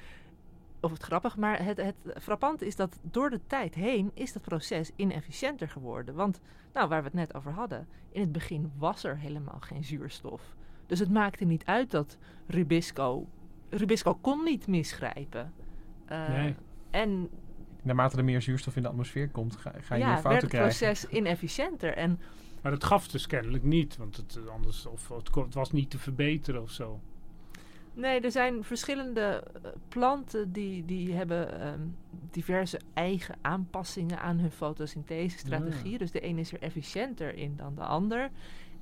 [0.80, 4.42] of het grappig, maar het, het frappante is dat door de tijd heen is dat
[4.42, 6.14] proces inefficiënter geworden.
[6.14, 6.40] Want,
[6.72, 10.42] nou, waar we het net over hadden, in het begin was er helemaal geen zuurstof.
[10.86, 13.28] Dus het maakte niet uit dat Rubisco,
[13.68, 15.52] Rubisco kon niet misgrijpen.
[16.08, 16.54] Uh, nee.
[16.90, 17.28] En
[17.82, 20.86] naarmate er meer zuurstof in de atmosfeer komt, ga, ga je ja, meer fouten krijgen.
[20.86, 21.94] Ja, het proces inefficiënter.
[21.94, 22.18] En
[22.62, 25.98] maar het gaf dus kennelijk niet, want het, anders, of, het, het was niet te
[25.98, 27.00] verbeteren of zo.
[27.94, 31.96] Nee, er zijn verschillende uh, planten die, die hebben um,
[32.30, 35.92] diverse eigen aanpassingen aan hun fotosynthesestrategie.
[35.92, 35.98] Ja.
[35.98, 38.30] Dus de een is er efficiënter in dan de ander.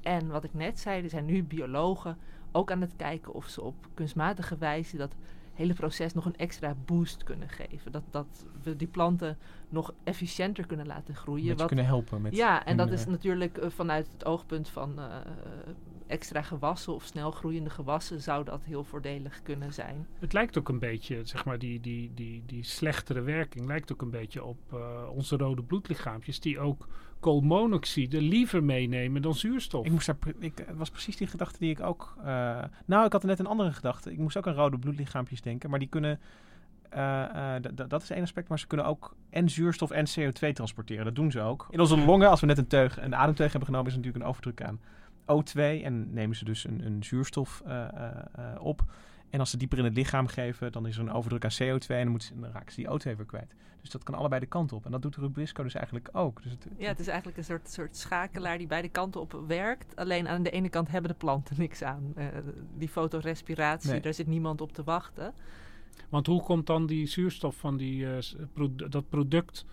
[0.03, 2.19] En wat ik net zei, er zijn nu biologen
[2.53, 5.15] ook aan het kijken of ze op kunstmatige wijze dat
[5.59, 7.93] hele proces nog een extra boost kunnen geven.
[7.93, 11.57] Dat, dat we die planten nog efficiënter kunnen laten groeien.
[11.57, 12.23] Wat kunnen helpen.
[12.23, 15.05] Met ja, en dat is natuurlijk uh, vanuit het oogpunt van uh,
[16.07, 20.07] extra gewassen of snel groeiende gewassen zou dat heel voordelig kunnen zijn.
[20.19, 24.03] Het lijkt ook een beetje, zeg maar, die, die, die, die slechtere werking lijkt ook
[24.03, 26.89] een beetje op uh, onze rode bloedlichaampjes die ook
[27.21, 29.87] koolmonoxide liever meenemen dan zuurstof.
[29.87, 32.17] Ik moest daar, ik, het was precies die gedachte die ik ook.
[32.19, 32.25] Uh,
[32.85, 34.13] nou, ik had net een andere gedachte.
[34.13, 36.21] Ik moest ook aan rode bloedlichaampjes denken, maar die kunnen.
[36.97, 37.55] Uh,
[37.89, 41.05] dat is één aspect, maar ze kunnen ook en zuurstof en CO2 transporteren.
[41.05, 41.67] Dat doen ze ook.
[41.71, 44.31] In onze longen, als we net een teug, een ademteug hebben genomen, is natuurlijk een
[44.31, 44.81] overdruk aan
[45.23, 47.63] O2 en nemen ze dus een, een zuurstof
[48.59, 48.83] op.
[49.31, 51.87] En als ze dieper in het lichaam geven, dan is er een overdruk aan CO2
[51.87, 53.55] en dan, ze, dan raken ze die O2 weer kwijt.
[53.81, 54.85] Dus dat kan allebei de kant op.
[54.85, 56.43] En dat doet Rubisco dus eigenlijk ook.
[56.43, 59.97] Dus het, ja, het is eigenlijk een soort, soort schakelaar die beide kanten op werkt.
[59.97, 62.13] Alleen aan de ene kant hebben de planten niks aan.
[62.17, 62.27] Uh,
[62.77, 64.01] die fotorespiratie, nee.
[64.01, 65.35] daar zit niemand op te wachten.
[66.09, 68.19] Want hoe komt dan die zuurstof van die, uh,
[68.53, 69.65] pro dat product...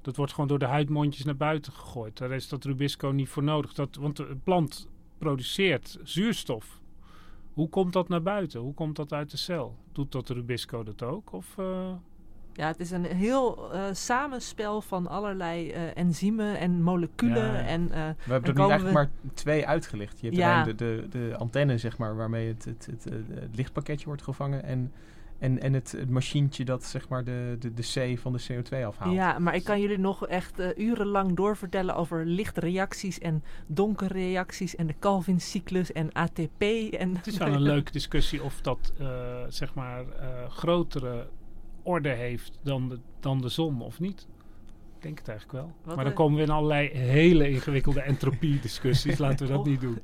[0.00, 2.18] Dat wordt gewoon door de huidmondjes naar buiten gegooid.
[2.18, 3.74] Daar is dat Rubisco niet voor nodig.
[3.74, 6.80] Dat, want de plant produceert zuurstof.
[7.54, 8.60] Hoe komt dat naar buiten?
[8.60, 9.76] Hoe komt dat uit de cel?
[9.92, 11.32] Doet dat Rubisco dat ook?
[11.32, 11.90] Of, uh...
[12.52, 17.52] Ja, het is een heel uh, samenspel van allerlei uh, enzymen en moleculen.
[17.52, 17.66] Ja.
[17.66, 18.92] En, we hebben er nu eigenlijk we...
[18.92, 20.20] maar twee uitgelicht.
[20.20, 20.64] Je hebt ja.
[20.64, 24.64] de, de, de antenne, zeg maar, waarmee het, het, het, het, lichtpakketje wordt gevangen.
[24.64, 24.92] En
[25.44, 27.82] en, en het, het machientje dat zeg maar de, de, de
[28.14, 29.14] C van de CO2 afhaalt.
[29.14, 34.86] Ja, maar ik kan jullie nog echt uh, urenlang doorvertellen over lichtreacties en donkerreacties en
[34.86, 36.62] de Calvin-cyclus en ATP.
[36.90, 39.06] En het is wel een leuke discussie of dat uh,
[39.48, 41.28] zeg maar uh, grotere
[41.82, 44.26] orde heeft dan de, dan de zon of niet
[45.04, 45.72] denk het eigenlijk wel.
[45.84, 49.18] Wat maar dan komen we in allerlei hele ingewikkelde entropie-discussies.
[49.24, 49.98] Laten we dat niet doen.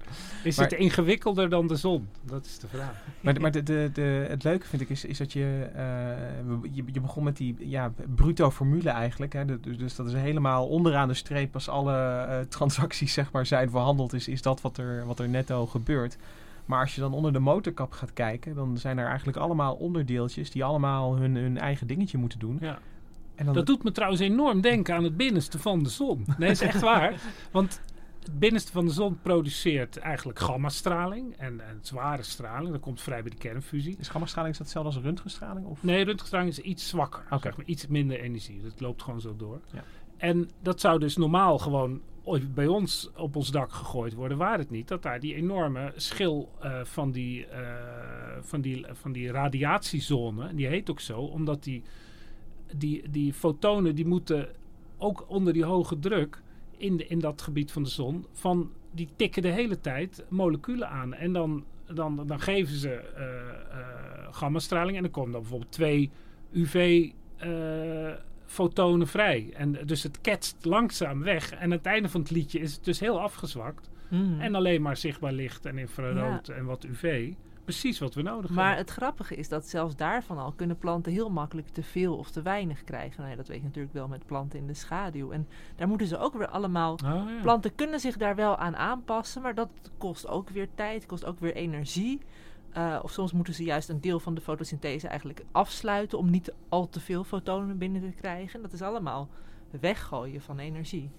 [0.45, 2.09] Is maar, het ingewikkelder dan de zon?
[2.23, 3.05] Dat is de vraag.
[3.21, 6.85] Maar, maar de, de, de, het leuke vind ik is, is dat je, uh, je...
[6.93, 9.33] Je begon met die ja, bruto formule eigenlijk.
[9.33, 11.55] Hè, dus, dus dat is helemaal onderaan de streep...
[11.55, 14.13] als alle uh, transacties zeg maar, zijn verhandeld...
[14.13, 16.17] is, is dat wat er, wat er netto gebeurt.
[16.65, 18.55] Maar als je dan onder de motorkap gaat kijken...
[18.55, 20.51] dan zijn er eigenlijk allemaal onderdeeltjes...
[20.51, 22.59] die allemaal hun, hun eigen dingetje moeten doen...
[22.61, 22.79] Ja
[23.53, 26.25] dat doet me trouwens enorm denken aan het binnenste van de zon.
[26.27, 27.21] Nee, dat is echt waar.
[27.51, 27.81] Want
[28.23, 32.71] het binnenste van de zon produceert eigenlijk gammastraling en, en zware straling.
[32.71, 33.97] Dat komt vrij bij de kernfusie.
[33.99, 35.67] Is gammastraling hetzelfde als röntgenstraling?
[35.67, 35.83] Of?
[35.83, 37.23] Nee, röntgenstraling is iets zwakker.
[37.25, 37.39] Okay.
[37.41, 38.63] Zeg maar, iets minder energie.
[38.63, 39.61] Dat loopt gewoon zo door.
[39.73, 39.85] Ja.
[40.17, 42.01] En dat zou dus normaal gewoon
[42.55, 44.89] bij ons op ons dak gegooid worden, waar het niet.
[44.89, 47.57] Dat daar die enorme schil uh, van, die, uh,
[48.41, 51.83] van, die, van die radiatiezone, die heet ook zo, omdat die
[52.77, 54.49] die, die fotonen die moeten
[54.99, 56.43] ook onder die hoge druk
[56.77, 60.89] in, de, in dat gebied van de zon, van, die tikken de hele tijd moleculen
[60.89, 61.15] aan.
[61.15, 66.11] En dan, dan, dan geven ze uh, uh, gammastraling en dan komen dan bijvoorbeeld twee
[66.53, 67.09] UV
[67.45, 68.13] uh,
[68.45, 69.51] fotonen vrij.
[69.55, 71.51] En dus het ketst langzaam weg.
[71.53, 73.91] En aan het einde van het liedje is het dus heel afgezwakt.
[74.09, 74.41] Hmm.
[74.41, 77.33] En alleen maar zichtbaar licht en infrarood en wat UV.
[77.71, 78.85] Precies wat we nodig Maar hebben.
[78.85, 82.43] het grappige is dat zelfs daarvan al kunnen planten heel makkelijk te veel of te
[82.43, 83.19] weinig krijgen.
[83.19, 85.31] Nou ja, dat weet je natuurlijk wel met planten in de schaduw.
[85.31, 86.93] En daar moeten ze ook weer allemaal.
[86.93, 87.41] Oh, ja.
[87.43, 89.69] Planten kunnen zich daar wel aan aanpassen, maar dat
[89.99, 92.21] kost ook weer tijd, kost ook weer energie.
[92.73, 96.53] Eh, of soms moeten ze juist een deel van de fotosynthese eigenlijk afsluiten om niet
[96.69, 98.63] al te veel fotonen binnen te krijgen.
[98.63, 99.29] Dat is allemaal
[99.81, 101.11] weggooien van energie.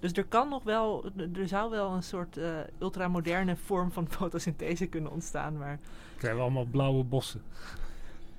[0.00, 2.48] Dus er kan nog wel, er zou wel een soort eh,
[2.78, 5.58] ultramoderne vorm van fotosynthese kunnen ontstaan.
[5.58, 5.78] Maar
[6.16, 7.42] krijgen we allemaal blauwe bossen.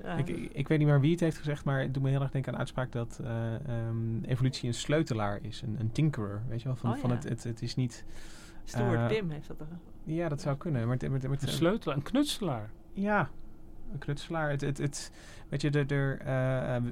[0.04, 2.22] ja, Ik, ik, weet niet meer wie het heeft gezegd, maar het doet me heel
[2.22, 5.62] erg denken aan de uitspraak dat eh, ehm, evolutie een sleutelaar is.
[5.62, 6.76] Een, een tinkerer, weet je wel?
[6.78, 8.06] Van, Oh, van het, het, het is niet...
[8.64, 9.68] Stuart eh, Pim heeft dat er.
[10.04, 10.82] Ja, dat zou kunnen.
[10.88, 12.70] Maar, het- maar, maar het- Een sleutel, een knutselaar.
[12.94, 13.30] Ja,
[14.00, 14.50] knutselaar.
[14.50, 15.12] Het, het, het,
[15.50, 16.84] weet je, de, de, eh, eh,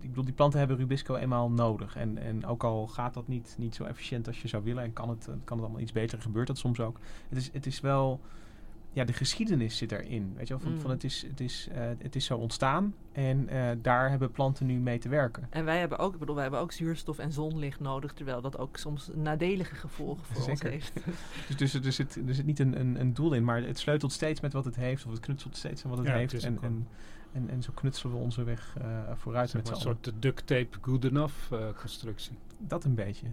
[0.00, 1.96] ik bedoel, die planten hebben Rubisco eenmaal nodig.
[1.96, 4.92] En, en ook al gaat dat niet, niet zo efficiënt als je zou willen en
[4.92, 6.98] kan het, kan het allemaal iets beter, gebeurt dat soms ook.
[7.28, 8.20] Het is, het is wel,
[8.92, 10.32] ja, de geschiedenis zit erin.
[10.36, 10.80] Weet je wel, van, Mm.
[10.80, 14.66] van het, is, het, is, eh, het is zo ontstaan en eh, daar hebben planten
[14.66, 15.46] nu mee te werken.
[15.50, 18.58] En wij hebben ook, ik bedoel, wij hebben ook zuurstof en zonlicht nodig, terwijl dat
[18.58, 20.92] ook soms nadelige gevolgen voor ons heeft.
[21.56, 24.12] Dus, dus er, zit, er zit niet een, een, een doel in, maar het sleutelt
[24.12, 26.44] steeds met wat het heeft, of het knutselt steeds aan wat het Ja, heeft.
[26.44, 26.88] En, en,
[27.32, 30.46] en, en zo knutselen we onze weg eh, vooruit Zeg met z'n een soort duct
[30.46, 31.34] tape good enough
[31.76, 32.38] constructie.
[32.58, 33.26] Dat een beetje.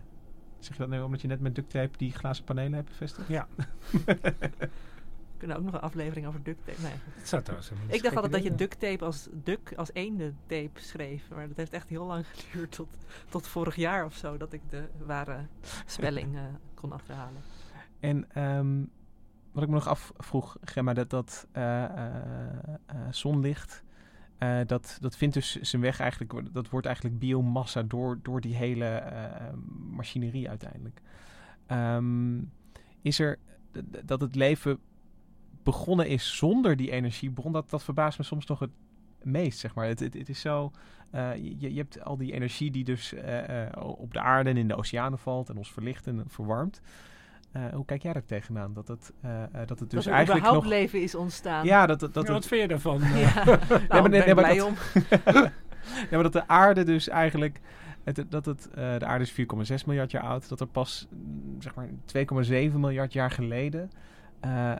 [0.60, 3.28] Zeg je dat nu omdat je net met duct tape die glazen panelen hebt bevestigd?
[3.28, 3.48] Ja.
[5.38, 6.82] Kunnen ook nog een aflevering over duct tape.
[6.82, 6.92] Nee.
[7.16, 10.80] Het zou trouwens Ik dacht altijd dat je duct tape als duk, als eende tape
[10.82, 11.30] schreef.
[11.30, 12.88] Maar dat heeft echt heel lang geduurd, tot,
[13.30, 15.46] tot vorig jaar of zo, dat ik de ware
[15.86, 16.42] spelling eh,
[16.74, 17.42] kon achterhalen.
[18.00, 18.84] En ehm,
[19.52, 22.22] wat ik me nog afvroeg, Gemma, dat, dat eh, eh,
[23.10, 23.84] zonlicht,
[24.66, 29.04] dat, dat vindt dus zijn weg eigenlijk, dat wordt eigenlijk biomassa door, door die hele
[29.90, 31.02] machinerie uiteindelijk.
[31.66, 32.40] Ehm,
[33.02, 33.40] is er
[34.06, 34.80] dat het leven
[35.74, 38.70] begonnen is zonder die energiebron, dat, dat verbaast me soms nog het
[39.24, 39.88] meest, zeg maar.
[39.88, 40.72] Het, het, het is zo,
[41.12, 44.58] eh, je, je hebt al die energie die dus eh, eh, op de aarde en
[44.58, 46.82] in de oceanen valt en ons verlicht en verwarmt.
[47.52, 48.74] Eh, hoe kijk jij daar tegenaan?
[48.74, 49.14] Dat het,
[49.68, 50.74] dat het dus dat eigenlijk überhaupt nog...
[50.74, 51.66] leven is ontstaan.
[51.66, 53.02] Ja, dat, dat, dat Ja, het, wat vind je daarvan?
[53.24, 53.58] Ja, nou,
[53.88, 54.76] maar ik ben nee, maar blij dat- om.
[56.10, 57.60] ja, maar dat de aarde dus eigenlijk...
[58.04, 59.32] Het, dat het, eh, de aarde is
[59.80, 60.50] 4,6 miljard jaar oud.
[60.50, 63.92] Dat er pas, mm, zeg maar, 2,7 miljard jaar geleden...
[64.40, 64.72] eh,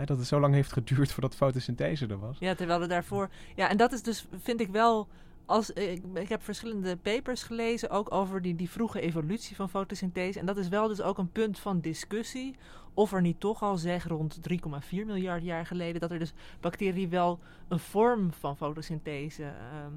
[0.00, 2.38] eh, dat het zo lang heeft geduurd voordat fotosynthese er was.
[2.38, 3.28] Ja, terwijl er daarvoor.
[3.56, 5.08] Ja, en dat is dus, vind ik wel.
[5.46, 10.38] Als, ik, ik heb verschillende papers gelezen, ook over die, die vroege evolutie van fotosynthese.
[10.38, 12.56] En dat is wel dus ook een punt van discussie.
[12.94, 14.60] Of er niet toch al zeg rond 3,4
[14.90, 19.94] miljard jaar geleden, dat er dus bacteriën wel een vorm van fotosynthese ehm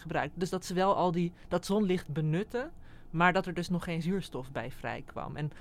[0.00, 0.38] gebruiken.
[0.38, 2.70] Dus dat ze wel al die, dat zonlicht benutten,
[3.10, 5.36] maar dat er dus nog geen zuurstof bij vrij kwam.
[5.36, 5.52] En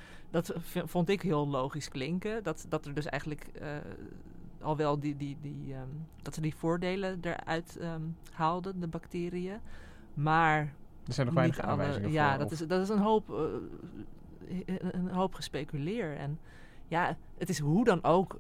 [0.44, 0.54] dat
[0.86, 2.44] vond ik heel logisch klinken.
[2.44, 3.68] Dat, dat er dus eigenlijk eh,
[4.62, 5.88] al wel die, die, die, ehm,
[6.22, 9.60] dat ze die voordelen eruit ehm, haalden, de bacteriën.
[10.14, 10.58] Maar
[11.08, 12.38] Er zijn nog weinig alle- aanwijzingen Ja, voor.
[12.38, 16.18] dat of- is, dat is een hoop, eh, een, hoop gespeculeer.
[16.18, 16.40] En
[16.88, 18.40] ja, het is hoe dan ook,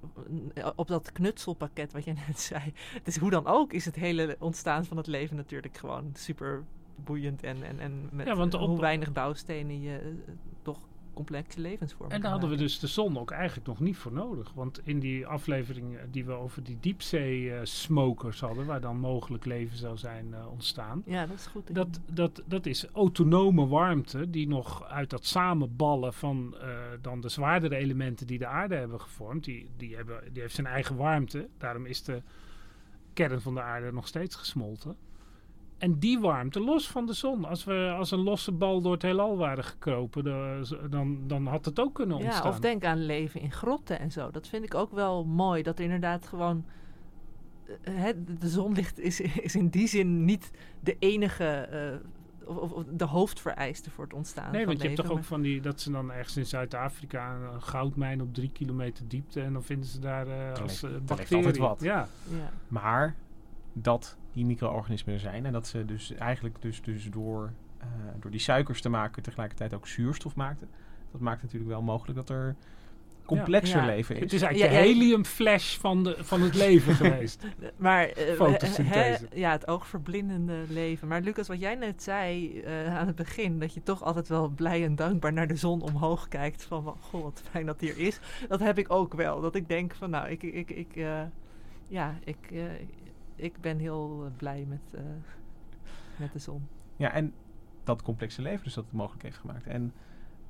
[0.53, 2.73] eh, op dat knutselpakket wat je net zei.
[2.93, 6.63] Het is hoe dan ook, is het hele ontstaan van het leven natuurlijk gewoon super
[6.95, 7.43] boeiend.
[7.43, 10.15] En, en, en met Ja, want op- hoe weinig bouwstenen je
[10.61, 10.79] toch
[11.15, 14.53] complexe levensvormen En daar hadden we dus de zon ook eigenlijk nog niet voor nodig.
[14.53, 19.77] Want in die aflevering eh, die we over die diepzee-smokers hadden, waar dan mogelijk leven
[19.77, 21.03] zou zijn eh, ontstaan.
[21.05, 21.75] Ja, dat is goed.
[21.75, 26.69] Dat, dat, dat is autonome warmte die nog uit dat samenballen van eh,
[27.01, 29.43] dan de zwaardere elementen die de aarde hebben gevormd.
[29.43, 31.47] Die, die, hebben, die heeft zijn eigen warmte.
[31.57, 32.21] Daarom is de
[33.13, 34.95] kern van de aarde nog steeds gesmolten.
[35.77, 37.45] En die warmte los van de zon.
[37.45, 40.23] Als we als een losse bal door het heelal waren gekropen,
[40.89, 42.43] dan, dan had het ook kunnen ontstaan.
[42.43, 44.31] Ja, of denk aan leven in grotten en zo.
[44.31, 45.63] Dat vind ik ook wel mooi.
[45.63, 46.65] Dat er inderdaad gewoon.
[47.83, 51.45] eh, hè, de zonlicht is, is in die zin niet de enige.
[51.45, 51.95] eh,
[52.47, 54.51] of, de hoofdvereiste voor het ontstaan.
[54.51, 57.35] Nee, van want je hebt toch ook van die dat ze dan ergens in Zuid-Afrika
[57.53, 60.83] een goudmijn op drie kilometer diepte en dan vinden ze daar eh, als
[61.31, 61.81] altijd wat.
[61.81, 62.49] Ja, Ja.
[62.67, 63.15] Maar
[63.73, 67.87] dat die micro-organismen er zijn en dat ze dus eigenlijk dus, dus door, eh,
[68.19, 70.69] door die suikers te maken tegelijkertijd ook zuurstof maakten.
[71.11, 72.55] Dat maakt natuurlijk wel mogelijk dat er
[73.25, 73.85] complexer Ja.
[73.85, 74.21] leven is.
[74.21, 77.43] het is eigenlijk Ja, de heliumflash van, de, van het leven geweest.
[77.77, 79.27] Maar eh, Fotosynthese.
[79.33, 81.07] ja, het oogverblindende leven.
[81.07, 84.47] Maar Lucas, wat jij net zei eh, aan het begin, dat je toch altijd wel
[84.49, 86.63] blij en dankbaar naar de zon omhoog kijkt.
[86.63, 88.19] Van, goh, wat fijn dat die er is.
[88.47, 89.41] Dat heb ik ook wel.
[89.41, 91.21] Dat ik denk van, nou, ik, ik, ik, eh,
[91.87, 92.59] ja, ik, eh,
[93.35, 95.01] ik ben heel eh, blij met, eh,
[96.15, 96.67] met de zon.
[96.95, 97.33] Ja, en
[97.83, 99.67] dat complexe leven dus dat het mogelijk heeft gemaakt.
[99.67, 99.93] En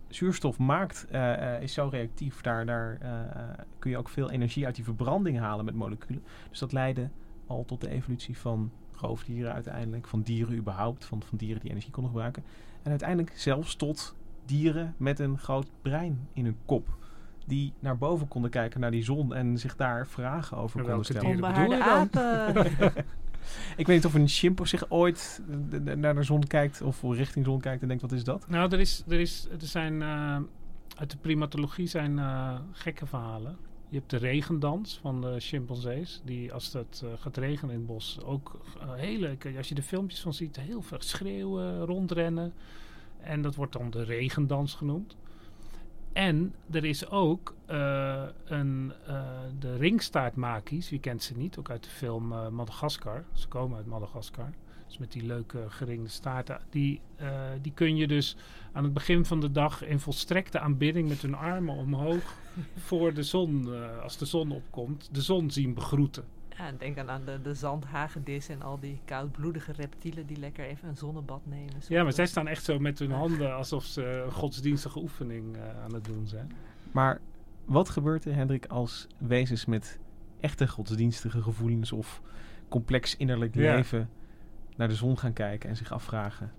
[0.07, 2.41] zuurstof maakt, eh, is zo reactief.
[2.41, 2.97] Daar, daar
[3.79, 6.23] kun je ook veel energie uit die verbranding halen met moleculen.
[6.49, 7.09] Dus dat leidde
[7.47, 10.07] al tot de evolutie van roofdieren uiteindelijk.
[10.07, 11.05] Van dieren überhaupt.
[11.05, 12.43] Van, van dieren die energie konden gebruiken.
[12.83, 14.15] En uiteindelijk zelfs tot
[14.45, 16.97] dieren met een groot brein in hun kop.
[17.45, 21.03] Die naar boven konden kijken naar die zon en zich daar vragen over En konden
[21.03, 21.21] welke stellen.
[21.21, 22.23] dieren Onbehaarde bedoel je dan?
[22.23, 23.05] apen.
[23.77, 25.41] Ik weet niet of een chimp zich ooit
[25.85, 28.49] eh, naar de zon kijkt of richting de zon kijkt en denkt wat is dat?
[28.49, 30.37] Nou, er, is, er, is, er zijn uh,
[30.95, 33.57] uit de primatologie zijn uh, gekke verhalen.
[33.89, 37.87] Je hebt de regendans van de chimpansees, die als het uh, gaat regenen in het
[37.87, 42.53] bos ook uh, hele, als je de filmpjes van ziet, heel veel schreeuwen, rondrennen.
[43.19, 45.15] En dat wordt dan de regendans genoemd.
[46.15, 48.93] En er is ook uh, een,
[49.59, 53.23] de ringstaartmakies, wie kent ze niet, ook uit de film Madagaskar.
[53.33, 54.53] Ze komen uit Madagaskar.
[54.87, 56.59] Dus met die leuke geringde staarten.
[56.69, 57.29] Die, uh,
[57.61, 58.35] die kun je dus
[58.71, 62.33] aan het begin van de dag in volstrekte aanbidding met hun armen omhoog
[62.87, 66.23] voor de zon, uh, als de zon opkomt, de zon zien begroeten.
[66.57, 70.65] Ja, en denk aan, aan de, de zandhagedis en al die koudbloedige reptielen die lekker
[70.65, 71.73] even een zonnebad nemen.
[71.87, 75.61] Ja, maar zij staan echt zo met hun handen alsof ze een godsdienstige oefening uh,
[75.83, 76.51] aan het doen zijn.
[76.91, 77.19] Maar
[77.65, 79.99] wat gebeurt er, Hendrik, als wezens met
[80.39, 82.21] echte godsdienstige gevoelens of
[82.69, 83.75] complex innerlijk Ja.
[83.75, 84.09] leven
[84.75, 86.51] naar de zon gaan kijken en zich afvragen: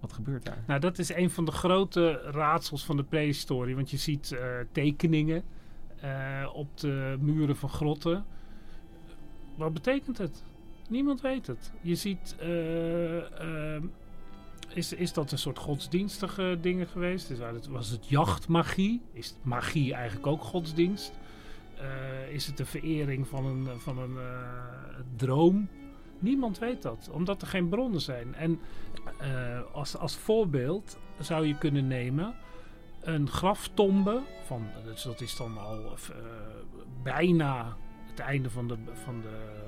[0.00, 0.62] wat gebeurt daar?
[0.66, 3.74] Nou, dat is een van de grote raadsels van de prehistorie.
[3.74, 4.40] Want je ziet uh,
[4.72, 5.42] tekeningen
[6.04, 8.24] uh, op de muren van grotten.
[9.56, 10.42] Wat betekent het?
[10.88, 11.72] Niemand weet het.
[11.80, 12.36] Je ziet.
[12.42, 13.82] Uh,
[14.74, 17.30] is, is dat een soort godsdienstige dingen geweest?
[17.30, 17.38] Is,
[17.68, 19.00] was het jachtmagie?
[19.12, 21.12] Is magie eigenlijk ook godsdienst?
[21.80, 24.18] Uh, is het de verering van een, van een
[25.16, 25.68] droom?
[26.18, 28.34] Niemand weet dat, omdat er geen bronnen zijn.
[28.34, 28.60] En
[29.72, 32.34] als, als voorbeeld zou je kunnen nemen
[33.00, 35.96] een graftombe van, dus dat is dan al
[37.02, 37.76] bijna
[38.18, 39.64] einde van de, van de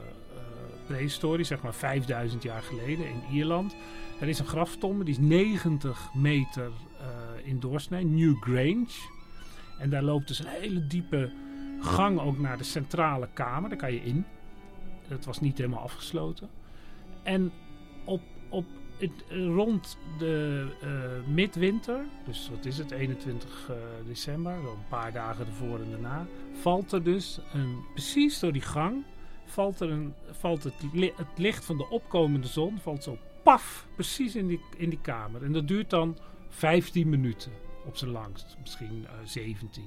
[0.87, 3.75] prehistorie, zeg maar 5000 jaar geleden in Ierland.
[4.21, 6.71] Er is een graftombe, die is 90 meter
[7.45, 9.09] in doorsnee, New Grange.
[9.79, 11.33] En daar loopt dus een hele diepe
[11.81, 14.25] gang ook naar de centrale kamer, daar kan je in.
[15.09, 16.49] Het was niet helemaal afgesloten.
[17.23, 17.53] En
[18.05, 18.65] op, op
[19.29, 23.77] rond de uh, midwinter, dus wat is het, 21 uh,
[24.07, 29.05] december, een paar dagen ervoor en daarna, valt er dus een, precies door die gang,
[29.45, 30.75] valt, er een, valt het,
[31.17, 35.45] het licht van de opkomende zon, valt zo paf, precies in die, in die kamer.
[35.45, 36.19] En dat duurt dan
[36.49, 37.53] 15 minuten
[37.87, 39.85] op zijn langst, misschien uh, 17.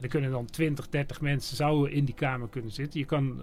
[0.00, 3.00] Er kunnen dan 20, 30 mensen zouden in die kamer kunnen zitten.
[3.00, 3.40] Je kan,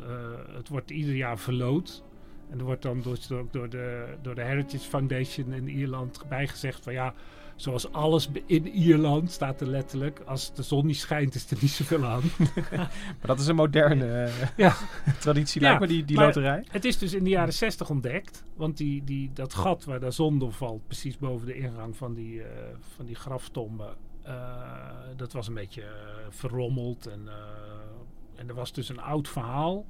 [0.56, 2.04] het wordt ieder jaar verloot.
[2.50, 3.18] En er wordt dan door,
[3.52, 7.14] door, de, door de Heritage Foundation in Ierland bijgezegd van ja,
[7.56, 11.72] zoals alles in Ierland staat er letterlijk, als de zon niet schijnt is er niet
[11.72, 12.22] zoveel aan.
[13.18, 14.76] maar dat is een moderne uh, ja.
[15.20, 16.66] traditie lijkt me, die, die loterij.
[16.68, 20.12] Het is dus in de jaren 60 ontdekt, want die, die, dat gat waar de
[20.12, 22.46] zon door valt, precies boven de ingang van die, uh,
[22.96, 23.96] van die graftombe,
[24.28, 24.34] uh,
[25.16, 25.88] dat was een beetje uh,
[26.30, 27.08] verrommeld.
[27.08, 27.34] En, uh,
[28.36, 29.86] en er was dus een oud verhaal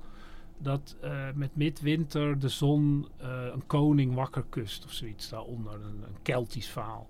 [0.58, 3.08] dat uh, met midwinter de zon
[3.54, 5.74] een koning wakker kust of zoiets daaronder.
[5.74, 7.10] Een, een Keltisch verhaal.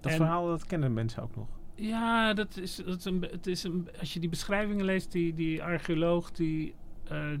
[0.00, 1.48] Dat en, verhaal dat kennen mensen ook nog.
[1.74, 5.34] Ja, dat is, dat is een, het is een, als je die beschrijvingen leest, die,
[5.34, 6.74] die archeoloog die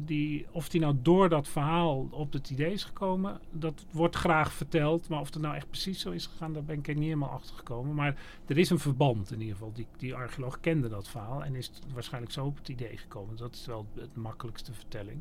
[0.04, 4.52] die, of die nou door dat verhaal op het idee is gekomen, dat wordt graag
[4.52, 5.08] verteld.
[5.08, 7.30] Maar of het nou echt precies zo is gegaan, daar ben ik er niet helemaal
[7.30, 7.94] achter gekomen.
[7.94, 8.16] Maar
[8.46, 9.72] er is een verband in ieder geval.
[9.72, 13.36] Die, die archeoloog kende dat verhaal en is waarschijnlijk zo op het idee gekomen.
[13.36, 15.20] Dat is wel het makkelijkste vertelling.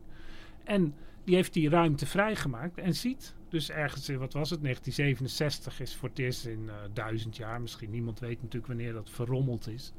[0.64, 0.94] En
[1.24, 5.96] die heeft die ruimte vrijgemaakt en ziet dus ergens in, wat was het, 1967 is
[5.96, 9.94] voor het eerst in uh, duizend jaar, misschien niemand weet natuurlijk wanneer dat verrommeld is,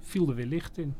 [0.00, 0.94] viel er weer licht in.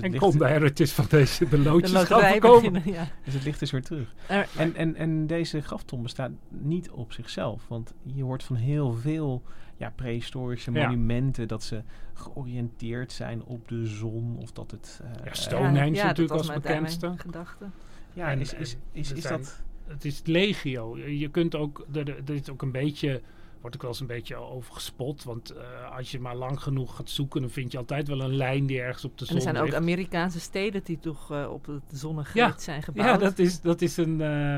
[0.00, 2.72] En kon de heritage van deze de loodjes de gaan komen.
[2.72, 3.08] Beginnen, ja.
[3.24, 4.14] Dus het licht is weer terug.
[4.26, 7.68] Er, en, en, en deze graftom bestaat niet op zichzelf.
[7.68, 9.42] Want je hoort van heel veel
[9.76, 10.86] ja, prehistorische Ja.
[10.88, 11.48] monumenten...
[11.48, 11.82] dat ze
[12.14, 15.00] georiënteerd zijn op de zon of dat het...
[15.04, 17.12] eh, Ja, Stonehenge ja, natuurlijk dat als bekendste.
[17.16, 17.64] gedachte.
[18.12, 19.62] ja, en- is, is, is, er is zijn- dat...
[19.86, 20.98] Het is legio.
[20.98, 23.20] Je kunt ook, er, er is ook een beetje,
[23.60, 25.24] wordt ook wel eens een beetje over gespot.
[25.24, 28.36] Want eh, als je maar lang genoeg gaat zoeken, dan vind je altijd wel een
[28.36, 29.74] lijn die ergens op de En zon er zijn ook.
[29.74, 32.58] Amerikaanse steden die toch eh, op het zonnegrid Ja.
[32.58, 33.08] zijn gebouwd.
[33.08, 34.54] Ja, dat is, dat is een, eh,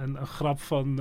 [0.00, 1.00] een, een grap van,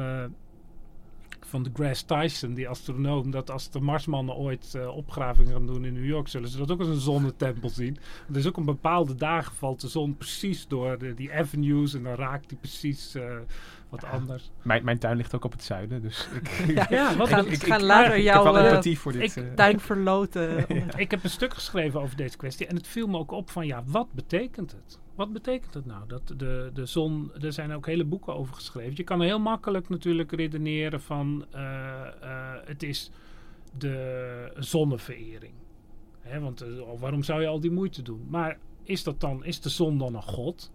[1.39, 5.93] van de Grass Tyson, die astronoom, dat als de Marsmannen ooit opgravingen gaan doen in
[5.93, 7.97] New York, zullen ze dat ook als een zonnetempel zien.
[8.29, 12.03] Er is ook een bepaalde dagen valt de zon precies door de, die avenues en
[12.03, 13.15] dan raakt die precies
[14.01, 14.51] wat ja, anders.
[14.61, 16.27] Mijn, mijn tuin ligt ook op het zuiden, dus
[16.67, 20.69] ik, ja, wat gaan, ik, gaan later jouw uh, voor dit, ik, tuin verloten.
[21.03, 23.65] ik heb een stuk geschreven over deze kwestie en het viel me ook op van
[23.65, 24.99] ja, wat betekent het?
[25.15, 26.07] Wat betekent het nou?
[26.07, 28.93] Dat de, de zon, er zijn ook hele boeken over geschreven.
[28.95, 31.61] Je kan heel makkelijk natuurlijk redeneren van uh,
[32.23, 33.11] uh, het is
[33.77, 35.53] de zonneverering.
[36.21, 36.67] Hè, want uh,
[36.97, 38.25] waarom zou je al die moeite doen?
[38.29, 40.71] Maar is dat dan, is de zon dan een god?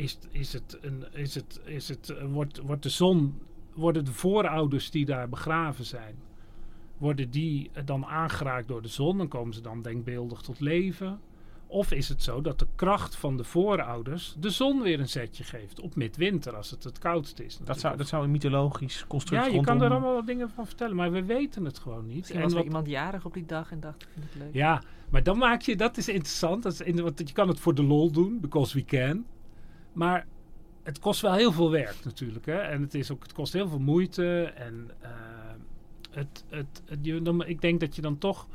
[0.00, 3.40] Is, is het een, is het, is het, wordt, wordt de zon,
[3.74, 6.14] worden de voorouders die daar begraven zijn,
[6.98, 9.18] worden die dan aangeraakt door de zon?
[9.18, 11.20] Dan komen ze dan denkbeeldig tot leven.
[11.66, 15.44] Of is het zo dat de kracht van de voorouders de zon weer een zetje
[15.44, 17.58] geeft op midwinter als het het koudst is?
[17.64, 20.66] Dat zou, dat zou een mythologisch construct Ja, je kan er allemaal wat dingen van
[20.66, 22.16] vertellen, maar we weten het gewoon niet.
[22.16, 24.54] Misschien was er iemand jarig op die dag en dacht, ik vind het leuk.
[24.54, 26.62] Ja, maar dan maak je, dat is interessant.
[26.62, 29.24] Dat is in, want je kan het voor de lol doen, because we can.
[29.92, 30.26] Maar
[30.82, 32.46] het kost wel heel veel werk natuurlijk.
[32.46, 32.58] Hè?
[32.58, 34.42] En het, is ook, het kost heel veel moeite.
[34.42, 35.08] En uh,
[36.10, 36.82] het, het,
[37.46, 38.48] ik denk dat je dan toch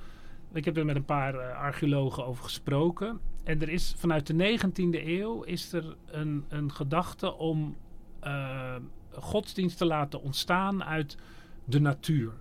[0.56, 3.20] ik heb er met een paar uh, archeologen over gesproken.
[3.44, 7.76] En er is vanuit de 19e eeuw is er een, een gedachte om
[8.24, 8.76] uh,
[9.12, 11.18] godsdienst te laten ontstaan uit
[11.66, 12.32] de natuur.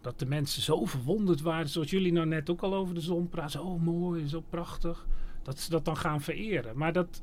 [0.00, 3.28] Dat de mensen zo verwonderd waren, zoals jullie nou net ook al over de zon
[3.28, 3.50] praten.
[3.50, 5.06] Zo mooi, zo prachtig.
[5.42, 6.76] Dat ze dat dan gaan vereren.
[6.76, 7.22] Maar dat,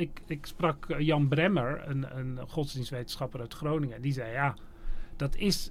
[0.00, 4.02] ik, ik sprak eh, Jan Bremmer, een, een godsdienstwetenschapper uit Groningen.
[4.02, 4.56] Die zei ja,
[5.16, 5.70] dat is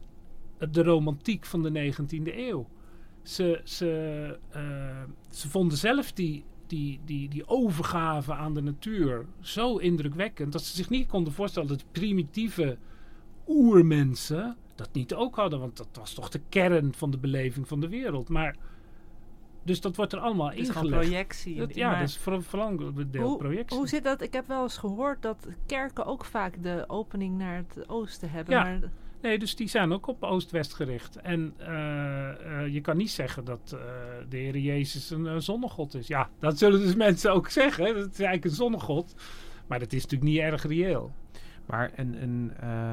[0.72, 2.68] de romantiek van de 19e eeuw
[3.24, 9.78] ze, ze, uh, ze vonden zelf die, die, die, die overgave aan de natuur zo
[9.78, 12.78] indrukwekkend dat ze zich niet konden voorstellen dat primitieve
[13.48, 15.60] oermensen dat niet ook hadden.
[15.60, 18.30] Want dat was toch de kern van de beleving van de wereld.
[18.30, 18.56] Maar,
[19.64, 21.02] dus dat wordt er allemaal is ingelegd.
[21.02, 21.56] projectie.
[21.56, 23.78] Dat, ja, dat is voor, vooral een deel hoe, projectie.
[23.78, 24.22] Hoe zit dat?
[24.22, 28.54] Ik heb wel eens gehoord dat kerken ook vaak de opening naar het oosten hebben.
[28.54, 28.64] Ja.
[28.64, 28.80] Maar
[29.22, 31.16] Nee, dus die zijn ook op Oost-West gericht.
[31.16, 33.80] En uh, uh, je kan niet zeggen dat uh,
[34.30, 36.08] de Heer Jezus een, een zonnegod is.
[36.08, 37.86] Ja, dat zullen dus mensen ook zeggen.
[37.86, 39.16] Dat is eigenlijk een zonnegod.
[39.68, 41.12] Maar dat is natuurlijk niet erg reëel.
[41.66, 42.52] Maar, een, een,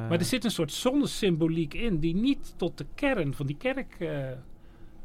[0.09, 3.97] maar er zit een soort zonnesymboliek in die niet tot de kern van die kerk...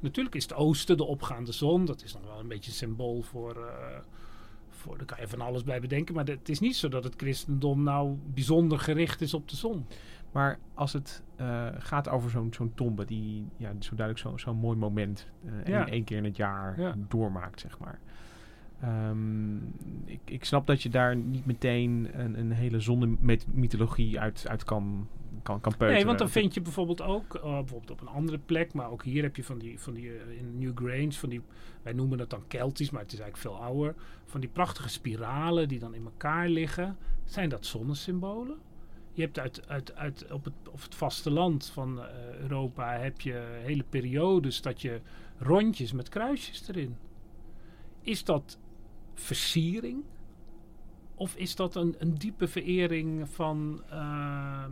[0.02, 1.86] natuurlijk is het oosten de opgaande zon.
[1.86, 3.72] Dat is nog wel een beetje een symbool voor...
[4.70, 6.16] voor daar kan je van alles bij bedenken.
[6.16, 9.86] Maar het is niet zo dat het christendom nou bijzonder gericht is op de zon.
[10.32, 14.54] Maar als het uh, gaat over zo'n zo'n tombe, die ja, zo duidelijk zo'n zo
[14.54, 15.88] mooi moment uh, ja.
[15.88, 16.96] één keer in het jaar ja.
[17.08, 18.00] doormaakt, zeg maar.
[19.10, 19.74] Um,
[20.06, 25.08] ik, ik snap dat je daar niet meteen een, een hele zonnemythologie uit, uit kan,
[25.44, 25.94] kan, kan peuteren.
[25.94, 29.04] Nee, want dan vind je bijvoorbeeld ook, uh, bijvoorbeeld op een andere plek, maar ook
[29.04, 31.42] hier heb je van die, van die in New Grange, van die,
[31.82, 35.68] wij noemen het dan Keltisch, maar het is eigenlijk veel ouder, van die prachtige spiralen
[35.68, 36.98] die dan in elkaar liggen.
[37.26, 38.58] Zijn dat zonnesymbolen?
[39.14, 42.06] Je hebt uit, uit, uit op, het, op het vasteland van uh,
[42.40, 45.02] Europa heb je hele periodes dat je
[45.38, 46.98] rondjes met kruisjes erin.
[48.02, 48.58] Is dat
[49.14, 50.04] versiering?
[51.16, 54.66] Of is dat een, een diepe verering van, uh,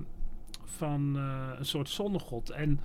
[0.69, 2.49] van uh, een soort zonnegod?
[2.49, 2.79] En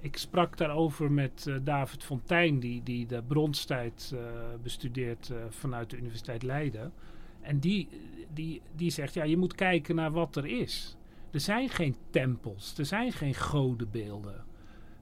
[0.00, 4.14] ik sprak daarover met David Fontijn, die, die de bronstijd
[4.62, 6.92] bestudeert vanuit de Universiteit Leiden.
[7.40, 7.88] En die,
[8.32, 10.96] die, die zegt, ja, je moet kijken naar wat er is.
[11.30, 14.44] Er zijn geen tempels, er zijn geen godenbeelden.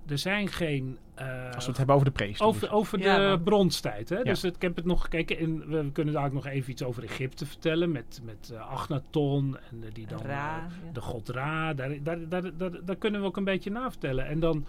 [0.09, 0.99] Er zijn geen...
[1.21, 2.55] Uh, Als we het hebben over de prehistorie.
[2.55, 3.41] Over, over ja, de maar...
[3.41, 4.09] bronstijd.
[4.09, 4.17] Hè?
[4.17, 4.23] Ja.
[4.23, 5.39] Dus het, ik heb het nog gekeken.
[5.39, 7.93] En we kunnen daar ook nog even iets over Egypte vertellen.
[7.93, 9.59] Met, met uh, Achnaton.
[9.71, 10.69] En uh, die dan, Ra, ja.
[10.93, 11.75] de god Ra.
[11.75, 14.27] Daar, daar, daar, daar, daar, kunnen we ook een beetje na vertellen.
[14.27, 14.67] En dan,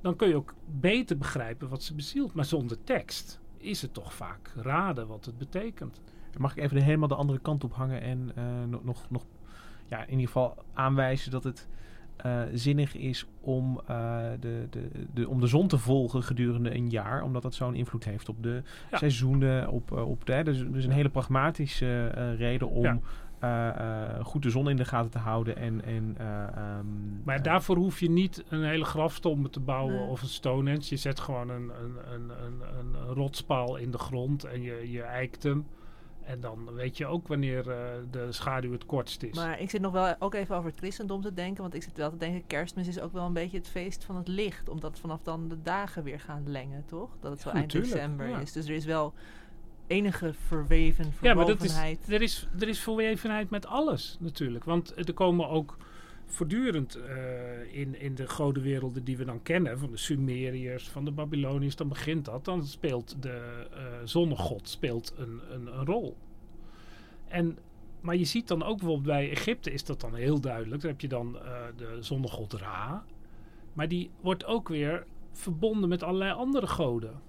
[0.00, 2.34] dan kun je ook beter begrijpen wat ze bezielt.
[2.34, 6.00] Maar zonder tekst is het toch vaak raden wat het betekent.
[6.38, 8.32] Mag ik even de, helemaal de andere kant op hangen en
[8.70, 9.24] nog, nog, nog
[9.88, 11.68] ja, in ieder geval aanwijzen dat het
[12.26, 16.90] uh, zinnig is om, uh, de, de, de, om de zon te volgen gedurende een
[16.90, 17.22] jaar.
[17.22, 18.98] Omdat dat zo'n invloed heeft op de ja.
[18.98, 19.68] seizoenen.
[19.68, 22.06] Op, uh, op de, dus, dus een hele pragmatische
[22.36, 23.00] reden om
[23.40, 24.22] ja.
[24.22, 25.56] goed de zon in de gaten te houden.
[25.56, 30.08] En, en, um, maar daarvoor hoef je niet een hele grafstombe te bouwen nee.
[30.08, 30.86] of een Stonehenge.
[30.88, 35.02] Je zet gewoon een, een, een, een, een rotspaal in de grond en je, je
[35.02, 35.66] eikt hem.
[36.30, 37.74] En dan weet je ook wanneer uh,
[38.10, 39.36] de schaduw het kortst is.
[39.36, 41.62] Maar ik zit nog wel ook even over het christendom te denken.
[41.62, 44.16] Want ik zit wel te denken, kerstmis is ook wel een beetje het feest van
[44.16, 44.68] het licht.
[44.68, 47.10] Omdat vanaf dan de dagen weer gaan lengen, toch?
[47.20, 48.38] Dat het zo ja, eind december ja.
[48.38, 48.52] is.
[48.52, 49.14] Dus er is wel
[49.86, 51.20] enige verweven verwovenheid.
[51.20, 54.64] Ja, maar dat is, er, is, er is verwevenheid met alles natuurlijk.
[54.64, 55.76] Want er komen ook
[56.32, 61.10] voortdurend eh, in, in de godenwerelden die we dan kennen, van de Sumeriërs, van de
[61.10, 62.44] Babyloniërs, dan begint dat.
[62.44, 66.16] Dan speelt de eh zonnegod speelt een, een, een rol.
[67.28, 67.58] En,
[68.00, 70.82] maar je ziet dan ook bijvoorbeeld bij Egypte is dat dan heel duidelijk.
[70.82, 73.04] Daar heb je dan eh, de zonnegod Ra.
[73.72, 77.20] Maar die wordt ook weer verbonden met allerlei andere goden.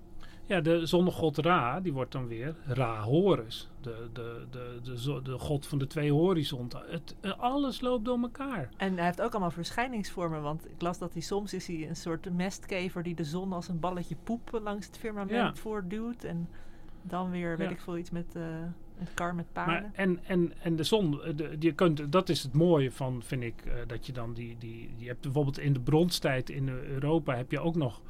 [0.51, 3.69] Ja, de zonnegod Ra, die wordt dan weer Ra Horus.
[3.81, 6.81] De, de, de, de, de god van de twee horizonten.
[6.87, 8.69] Het, eh, alles loopt door elkaar.
[8.77, 10.41] En hij heeft ook allemaal verschijningsvormen.
[10.41, 13.67] Want ik las dat hij soms is hij een soort mestkever die de zon als
[13.67, 15.55] een balletje poep langs het firmament Ja.
[15.55, 16.23] voortduwt.
[16.23, 16.49] En
[17.01, 17.73] dan weer, weet Ja.
[17.75, 18.73] ik veel, iets met een
[19.13, 19.91] kar met Maar, paarden.
[19.95, 23.43] en, en, en de zon, eh, de, je kunt, dat is het mooie van, vind
[23.43, 27.51] ik, dat je dan die, die, je hebt bijvoorbeeld in de bronstijd in Europa heb
[27.51, 28.01] je ook nog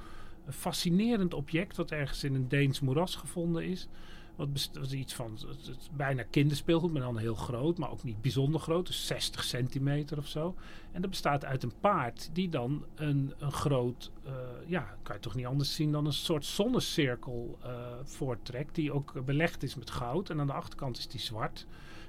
[0.46, 3.88] een fascinerend object wat ergens in een Deens moeras gevonden is.
[4.36, 8.62] Wat is iets van, het bijna kinderspeelgoed, maar dan heel groot, maar ook niet bijzonder
[8.62, 10.56] groot, dus 60 centimeter of zo.
[10.92, 14.34] En dat bestaat uit een paard die dan een, een groot, eh,
[14.66, 17.72] ja, kan je toch niet anders zien dan een soort zonnecirkel eh,
[18.04, 20.30] voorttrekt, die ook belegd is met goud.
[20.30, 21.66] En aan de achterkant is die zwart.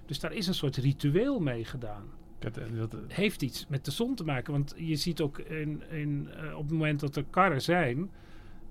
[0.07, 2.05] Dus daar is een soort ritueel mee gedaan.
[3.09, 4.53] Heeft iets met de zon te maken.
[4.53, 8.11] Want je ziet ook in, in, eh, op het moment dat er karren zijn,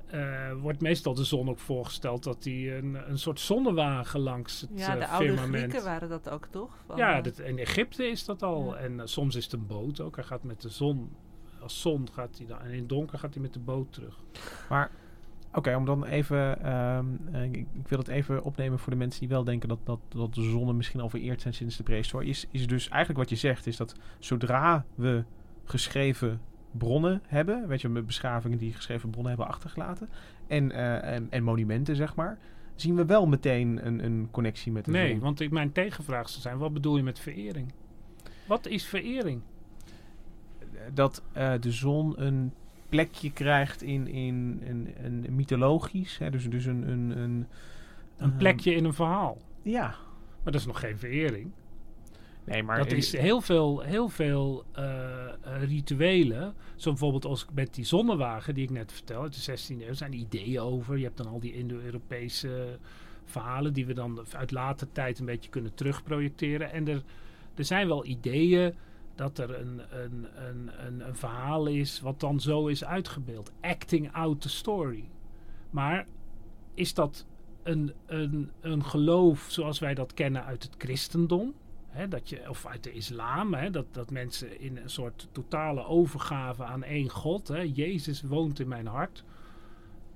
[0.07, 4.69] eh, wordt meestal de zon ook voorgesteld dat die een, een soort zonnewagen langs het
[4.73, 5.57] ja, de eh, oude firmament.
[5.57, 6.71] Grieken waren dat ook, toch?
[6.85, 8.75] Van, Ja, dat, in Egypte is dat al.
[8.75, 8.79] Ja.
[8.79, 10.15] En soms is het een boot ook.
[10.15, 11.15] Hij gaat met de zon.
[11.59, 12.59] Als zon gaat hij dan.
[12.59, 14.19] En in het donker gaat hij met de boot terug.
[14.69, 14.91] Maar
[15.53, 16.63] oké, om dan even.
[16.63, 19.79] ehm, eh, ik, ik wil het even opnemen voor de mensen die wel denken dat,
[19.83, 22.29] dat, dat de zonnen misschien al vereerd zijn sinds de prehistorie.
[22.29, 25.23] Is, is dus eigenlijk wat je zegt, is dat zodra we
[25.63, 26.41] geschreven
[26.71, 30.09] bronnen hebben, weet je, met beschavingen die geschreven bronnen hebben achtergelaten,
[30.47, 32.37] en, eh, en, en monumenten, zeg maar,
[32.75, 35.19] zien we wel meteen een, een connectie met de Nee, zon.
[35.19, 37.73] want ik, mijn tegenvraag zou zijn: wat bedoel je met verering?
[38.47, 39.41] Wat is verering?
[40.93, 42.53] dat eh, de zon een
[42.91, 47.47] plekje krijgt in, in, een een mythologisch, hè, dus, dus een, een, een,
[48.17, 49.37] Een ehm, plekje in een verhaal.
[49.61, 49.87] Ja.
[50.43, 51.51] Maar dat is nog geen verering.
[52.43, 55.27] Nee, maar dat is heel veel, heel veel eh,
[55.63, 56.53] rituelen.
[56.75, 59.93] Zo bijvoorbeeld als met die zonnewagen die ik net vertel uit de 16e eeuw.
[59.93, 60.97] zijn ideeën over.
[60.97, 62.79] Je hebt dan al die Indo-Europese
[63.25, 66.71] verhalen die we dan uit later tijd een beetje kunnen terugprojecteren.
[66.71, 67.03] En er,
[67.55, 68.73] er zijn wel ideeën
[69.21, 73.51] dat er een, een, een, een, verhaal is wat dan zo is uitgebeeld.
[73.61, 75.09] Acting out the story.
[75.69, 76.07] Maar
[76.73, 77.25] is dat
[77.63, 81.53] een, een, een geloof zoals wij dat kennen uit het christendom?
[82.09, 86.83] Dat je, of uit de islam, dat, dat mensen in een soort totale overgave aan
[86.83, 89.23] één God, Jezus woont in mijn hart,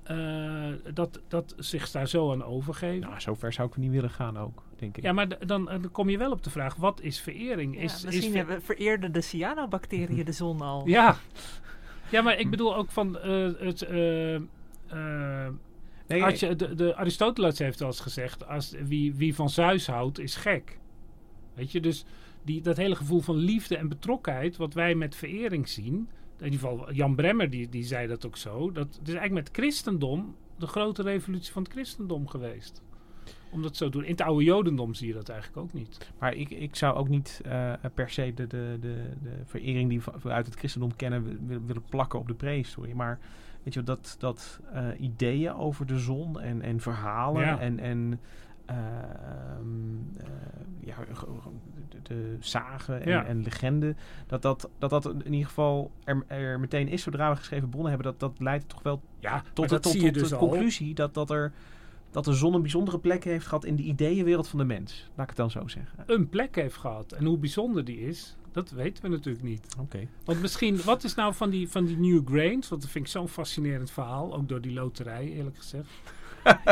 [0.03, 3.09] eh, dat, dat zich daar zo aan overgeven.
[3.09, 5.03] Nou, zover zou ik niet willen gaan ook, denk ik.
[5.03, 7.75] Ja, maar dan, eh, dan kom je wel op de vraag, wat is verering?
[7.75, 10.87] ja, Is, misschien is ver- hebben, vereerden de cyanobacteriën de zon al.
[10.97, 11.17] Ja.
[12.09, 13.81] ja, maar ik bedoel ook van eh, het...
[13.81, 14.41] eh, eh,
[16.07, 19.87] Nee, als je, de, de Aristoteles heeft wel eens gezegd, als, wie, wie van Zeus
[19.87, 20.77] houdt, is gek.
[21.53, 22.05] Weet je, dus
[22.43, 26.09] die, dat hele gevoel van liefde en betrokkenheid, wat wij met verering zien,
[26.39, 29.33] in ieder geval Jan Bremmer die, die zei dat ook zo, dat het is eigenlijk
[29.47, 32.81] met christendom de grote revolutie van het christendom geweest.
[33.55, 34.03] Om dat zo te doen.
[34.03, 36.11] In het oude jodendom zie je dat eigenlijk ook niet.
[36.19, 40.01] Maar ik, ik zou ook niet eh, per se de, de, de, de verering die
[40.23, 42.95] we uit het christendom kennen wi- wi- willen plakken op de prehistorie.
[42.95, 43.19] Maar
[43.63, 47.59] weet je, wel, dat, dat eh, ideeën over de zon en, en verhalen Ja.
[47.59, 48.19] en, en
[48.65, 50.25] eh, ehm, eh,
[50.79, 50.95] ja,
[51.89, 53.25] de, de zagen en, Ja.
[53.25, 53.97] en legenden,
[54.27, 57.91] dat dat, dat dat in ieder geval er, er meteen is zodra we geschreven bronnen
[57.91, 61.29] hebben, dat, dat leidt toch wel Ja, tot, tot, tot dus de conclusie dat, dat,
[61.29, 61.51] er,
[62.15, 65.09] dat de zon een bijzondere plek heeft gehad in de ideeënwereld van de mens.
[65.15, 66.03] Laat ik het dan zo zeggen.
[66.05, 67.11] Een plek heeft gehad.
[67.11, 69.75] En hoe bijzonder die is, dat weten we natuurlijk niet.
[69.79, 70.07] Oké.
[70.23, 72.69] Want misschien, wat is nou van die, van die New Grains?
[72.69, 74.35] Want dat vind ik zo'n fascinerend verhaal.
[74.35, 75.89] Ook door die loterij, eerlijk gezegd.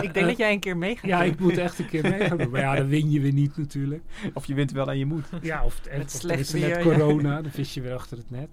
[0.02, 1.32] Ik denk dat jij een keer mee gaat Ja, doen.
[1.32, 2.50] ik moet echt een keer mee gaan doen.
[2.50, 4.04] Maar ja, dan win je weer niet natuurlijk.
[4.34, 5.26] Of je wint wel en je moet.
[5.42, 6.82] Ja, of, en, Met of er slecht is net ja.
[6.82, 8.50] corona, dan vis je weer achter het net.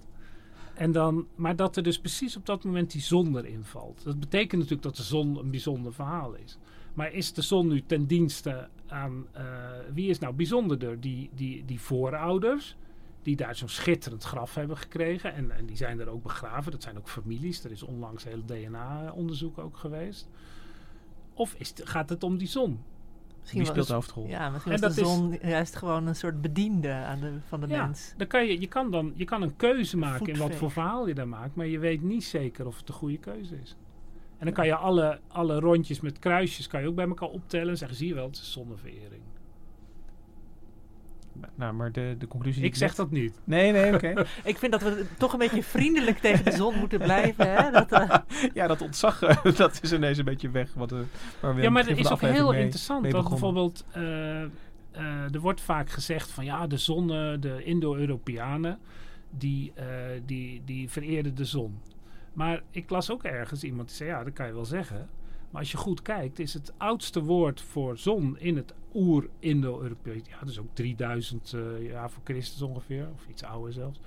[0.74, 4.04] En dan, maar dat er dus precies op dat moment die zon erin valt.
[4.04, 6.58] Dat betekent natuurlijk dat de zon een bijzonder verhaal is.
[6.94, 9.26] Maar is de zon nu ten dienste aan...
[9.32, 9.44] eh,
[9.92, 11.00] wie is nou bijzonderder?
[11.00, 12.76] Die, die, die voorouders,
[13.22, 15.34] die daar zo'n schitterend graf hebben gekregen.
[15.34, 16.72] En, en die zijn er ook begraven.
[16.72, 17.64] Dat zijn ook families.
[17.64, 20.28] Er is onlangs heel DNA-onderzoek ook geweest.
[21.34, 22.80] Of is het- gaat het om die zon?
[23.40, 24.26] Misschien Wie wel speelt de hoofdrol?
[24.26, 27.60] Ja, misschien En was de is- zon juist gewoon een soort bediende aan de, van
[27.60, 28.14] de Ja, mens.
[28.16, 31.08] Dan kan je, je, kan dan, je kan een keuze maken in wat voor verhaal
[31.08, 33.76] je daar maakt, maar je weet niet zeker of het de goede keuze is.
[34.40, 37.68] En dan kan je alle, alle rondjes met kruisjes kan je ook bij elkaar optellen
[37.68, 39.22] en zeggen, zie je wel, het is zonneverering.
[41.54, 42.62] Nou, maar de, de conclusie...
[42.64, 43.40] Ik zeg net- dat niet.
[43.44, 44.26] Nee, nee, oké.
[44.44, 47.50] Ik vind dat we toch een beetje vriendelijk tegen de zon moeten blijven.
[47.56, 47.70] Hè?
[47.70, 48.16] Dat, eh,
[48.54, 50.74] ja, dat ontzag, eh, dat is ineens een beetje weg.
[50.74, 50.98] Wat, eh,
[51.40, 53.02] waar we Ja, maar dat is ook heel mee- interessant.
[53.02, 53.54] mee Want begonnen.
[53.54, 54.42] bijvoorbeeld, eh,
[55.22, 57.06] eh, er wordt vaak gezegd van ja, de zon,
[57.40, 58.78] de Indo-Europeanen,
[59.30, 59.86] die, eh,
[60.26, 61.78] die, die vereerden de zon.
[62.32, 65.08] Maar ik las ook ergens iemand die zei, ja, dat kan je wel zeggen.
[65.50, 70.44] Maar als je goed kijkt, is het oudste woord voor zon in het oer-Indo-Europees, ja,
[70.44, 74.00] dus ook 3000 eh, jaar voor Christus ongeveer, of iets ouder zelfs.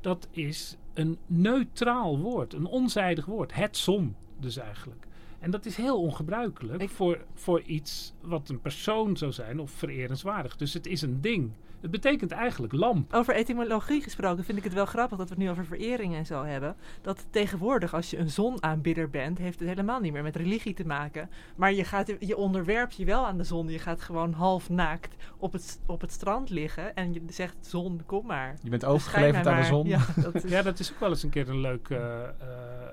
[0.00, 3.54] Dat is een neutraal woord, een onzijdig woord.
[3.54, 5.06] Het zon, dus eigenlijk.
[5.38, 9.70] En dat is heel ongebruikelijk Ik- voor, voor iets wat een persoon zou zijn of
[9.70, 10.56] vererenswaardig.
[10.56, 11.50] Dus het is een ding.
[11.80, 13.14] Het betekent eigenlijk lamp.
[13.14, 16.26] over etymologie gesproken vind ik het wel grappig dat we het nu over verering en
[16.26, 16.76] zo hebben.
[17.02, 20.86] Dat tegenwoordig als je een zonaanbidder bent, heeft het helemaal niet meer met religie te
[20.86, 21.30] maken.
[21.56, 23.68] Maar je, gaat, je onderwerpt je wel aan de zon.
[23.68, 28.00] Je gaat gewoon half naakt op het, op het strand liggen en je zegt zon,
[28.06, 28.56] kom maar.
[28.62, 29.86] Je bent overgeleverd aan de zon.
[29.86, 32.28] Ja, dat is- Ja, dat is ook wel eens een keer een leuke eh, eh,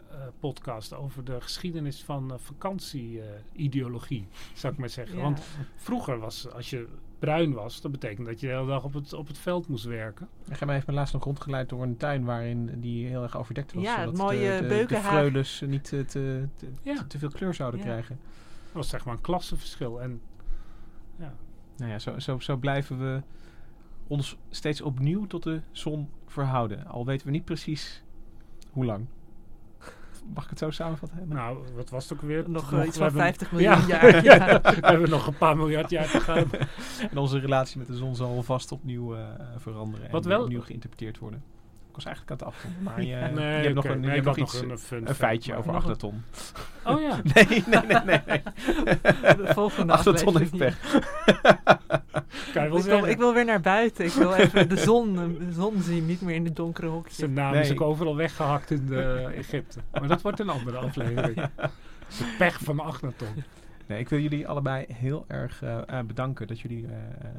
[0.09, 5.17] eh, podcast over de geschiedenis van eh, vakantie-ideologie, zou ik maar zeggen.
[5.17, 5.21] ja.
[5.23, 5.41] Want
[5.75, 6.87] vroeger was, als je
[7.19, 9.85] bruin was, dat betekent dat je de hele dag op het, op het veld moest
[9.85, 10.27] werken.
[10.49, 13.73] En Gemma heeft me laatst nog rondgeleid door een tuin waarin die heel erg overdekt
[13.73, 13.83] was.
[13.83, 14.85] Ja, het zodat mooie de, de,
[15.59, 17.03] de niet te, te, te, Ja.
[17.07, 17.85] te veel kleur zouden Ja.
[17.85, 18.19] krijgen.
[18.65, 20.01] Dat was zeg maar een klassenverschil.
[20.01, 20.21] En
[21.15, 21.33] ja,
[21.77, 23.21] Nou ja, zo, zo, zo blijven we
[24.07, 26.87] ons steeds opnieuw tot de zon verhouden.
[26.87, 28.03] Al weten we niet precies
[28.71, 29.05] hoe lang.
[30.33, 31.19] Mag ik het zo samenvatten?
[31.27, 32.43] Nou, wat was het ook weer?
[32.49, 33.99] nog Nog- eh, iets we van hebben- 50 miljoen Ja.
[34.01, 34.23] jaar.
[34.23, 34.61] Ja.
[34.61, 36.45] we hebben nog een paar miljard jaar te gaan.
[37.11, 39.21] En onze relatie met de zon zal vast opnieuw eh,
[39.57, 40.11] veranderen.
[40.11, 41.43] Wat en wel- opnieuw geïnterpreteerd worden.
[41.89, 42.83] Ik was eigenlijk aan het afronden.
[42.83, 45.17] Maar je, Nee, je hebt nog een, je Nee, nog iets, een, fun een fact,
[45.17, 46.23] feitje over Achterton.
[46.83, 47.19] Oh ja.
[47.33, 48.21] Nee, nee, nee, nee.
[48.25, 48.41] nee.
[49.35, 51.01] De volgende Achterton heeft pech.
[52.55, 54.05] Kan je wel Ik wil, ik wil weer naar buiten.
[54.05, 57.13] Ik wil even de zon, de zon zien, niet meer in het donkere hokje.
[57.15, 59.79] Zijn naam is ook overal weggehakt in de Egypte.
[59.91, 61.35] Maar dat wordt een andere aflevering.
[62.07, 63.43] De pech van Agnaton.
[63.87, 66.91] Nee, ik wil jullie allebei heel erg eh, eh, bedanken dat jullie eh,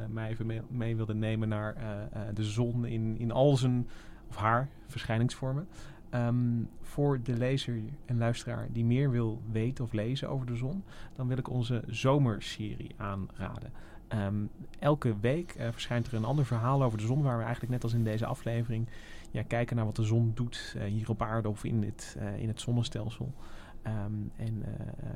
[0.08, 3.88] mij even mee, mee wilden nemen naar eh, eh, de zon in, in al zijn,
[4.28, 5.68] of haar, verschijningsvormen.
[6.10, 6.34] Ehm,
[6.82, 11.28] voor de lezer en luisteraar die meer wil weten of lezen over de zon, dan
[11.28, 13.72] wil ik onze zomerserie aanraden.
[14.08, 14.44] Ehm,
[14.78, 17.82] elke week eh, verschijnt er een ander verhaal over de zon, waar we eigenlijk net
[17.82, 18.88] als in deze aflevering
[19.30, 22.38] ja, kijken naar wat de zon doet eh, hier op aarde of in het, eh,
[22.38, 23.32] in het zonnestelsel.
[23.82, 24.64] Ehm, en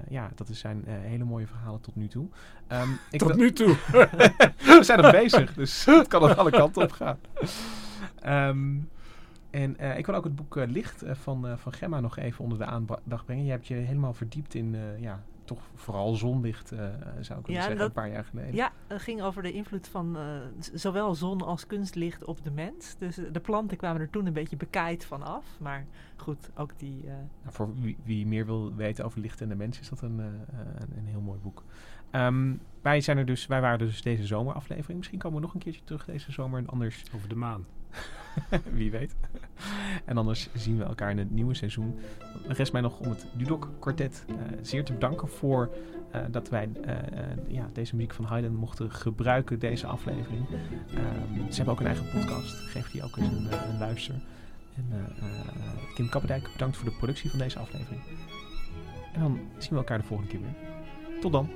[0.09, 2.29] ja, dat zijn hele mooie verhalen tot nu toe.
[2.67, 3.77] Ehm, ik Tot nu toe.
[4.79, 7.19] we zijn nog bezig, dus het kan er alle kanten op gaan.
[9.51, 13.25] En ik wil ook het boek Licht van, van Gemma nog even onder de aandacht
[13.25, 13.45] brengen.
[13.45, 15.23] Je hebt je helemaal verdiept in, ja,
[15.55, 16.79] toch vooral zonlicht, eh,
[17.21, 18.55] zou ik willen Ja, zeggen, dat- een paar jaar geleden.
[18.55, 20.23] Ja, het ging over de invloed van eh,
[20.75, 22.97] zowel zon als kunstlicht op de mens.
[22.99, 25.45] Dus eh, de planten kwamen er toen een beetje bekaaid van af.
[25.61, 25.87] Maar
[26.17, 27.01] goed, ook die...
[27.07, 27.25] eh, Nou,
[27.55, 30.25] voor wie, wie meer wil weten over licht en de mens is dat een, eh,
[30.81, 31.63] een, een heel mooi boek.
[32.11, 34.99] Ehm, wij, zijn er dus, wij waren er dus deze zomeraflevering.
[34.99, 36.59] Misschien komen we nog een keertje terug deze zomer.
[36.59, 37.65] En anders Over de maan.
[38.73, 39.15] Wie weet.
[40.05, 41.99] En anders zien we elkaar in het nieuwe seizoen.
[42.47, 45.71] Rest mij nog om het Dudok Quartet eh, zeer te bedanken voor
[46.11, 46.97] eh, dat wij eh,
[47.49, 50.47] ja, deze muziek van Haydn mochten gebruiken, deze aflevering.
[50.95, 52.55] Ehm, ze hebben ook een eigen podcast.
[52.55, 54.15] Geef die ook eens een, een luister.
[54.77, 54.85] En
[55.95, 58.03] Kim Kappendijk, bedankt voor de productie van deze aflevering.
[59.13, 61.21] En dan zien we elkaar de volgende keer weer.
[61.21, 61.49] Tot dan.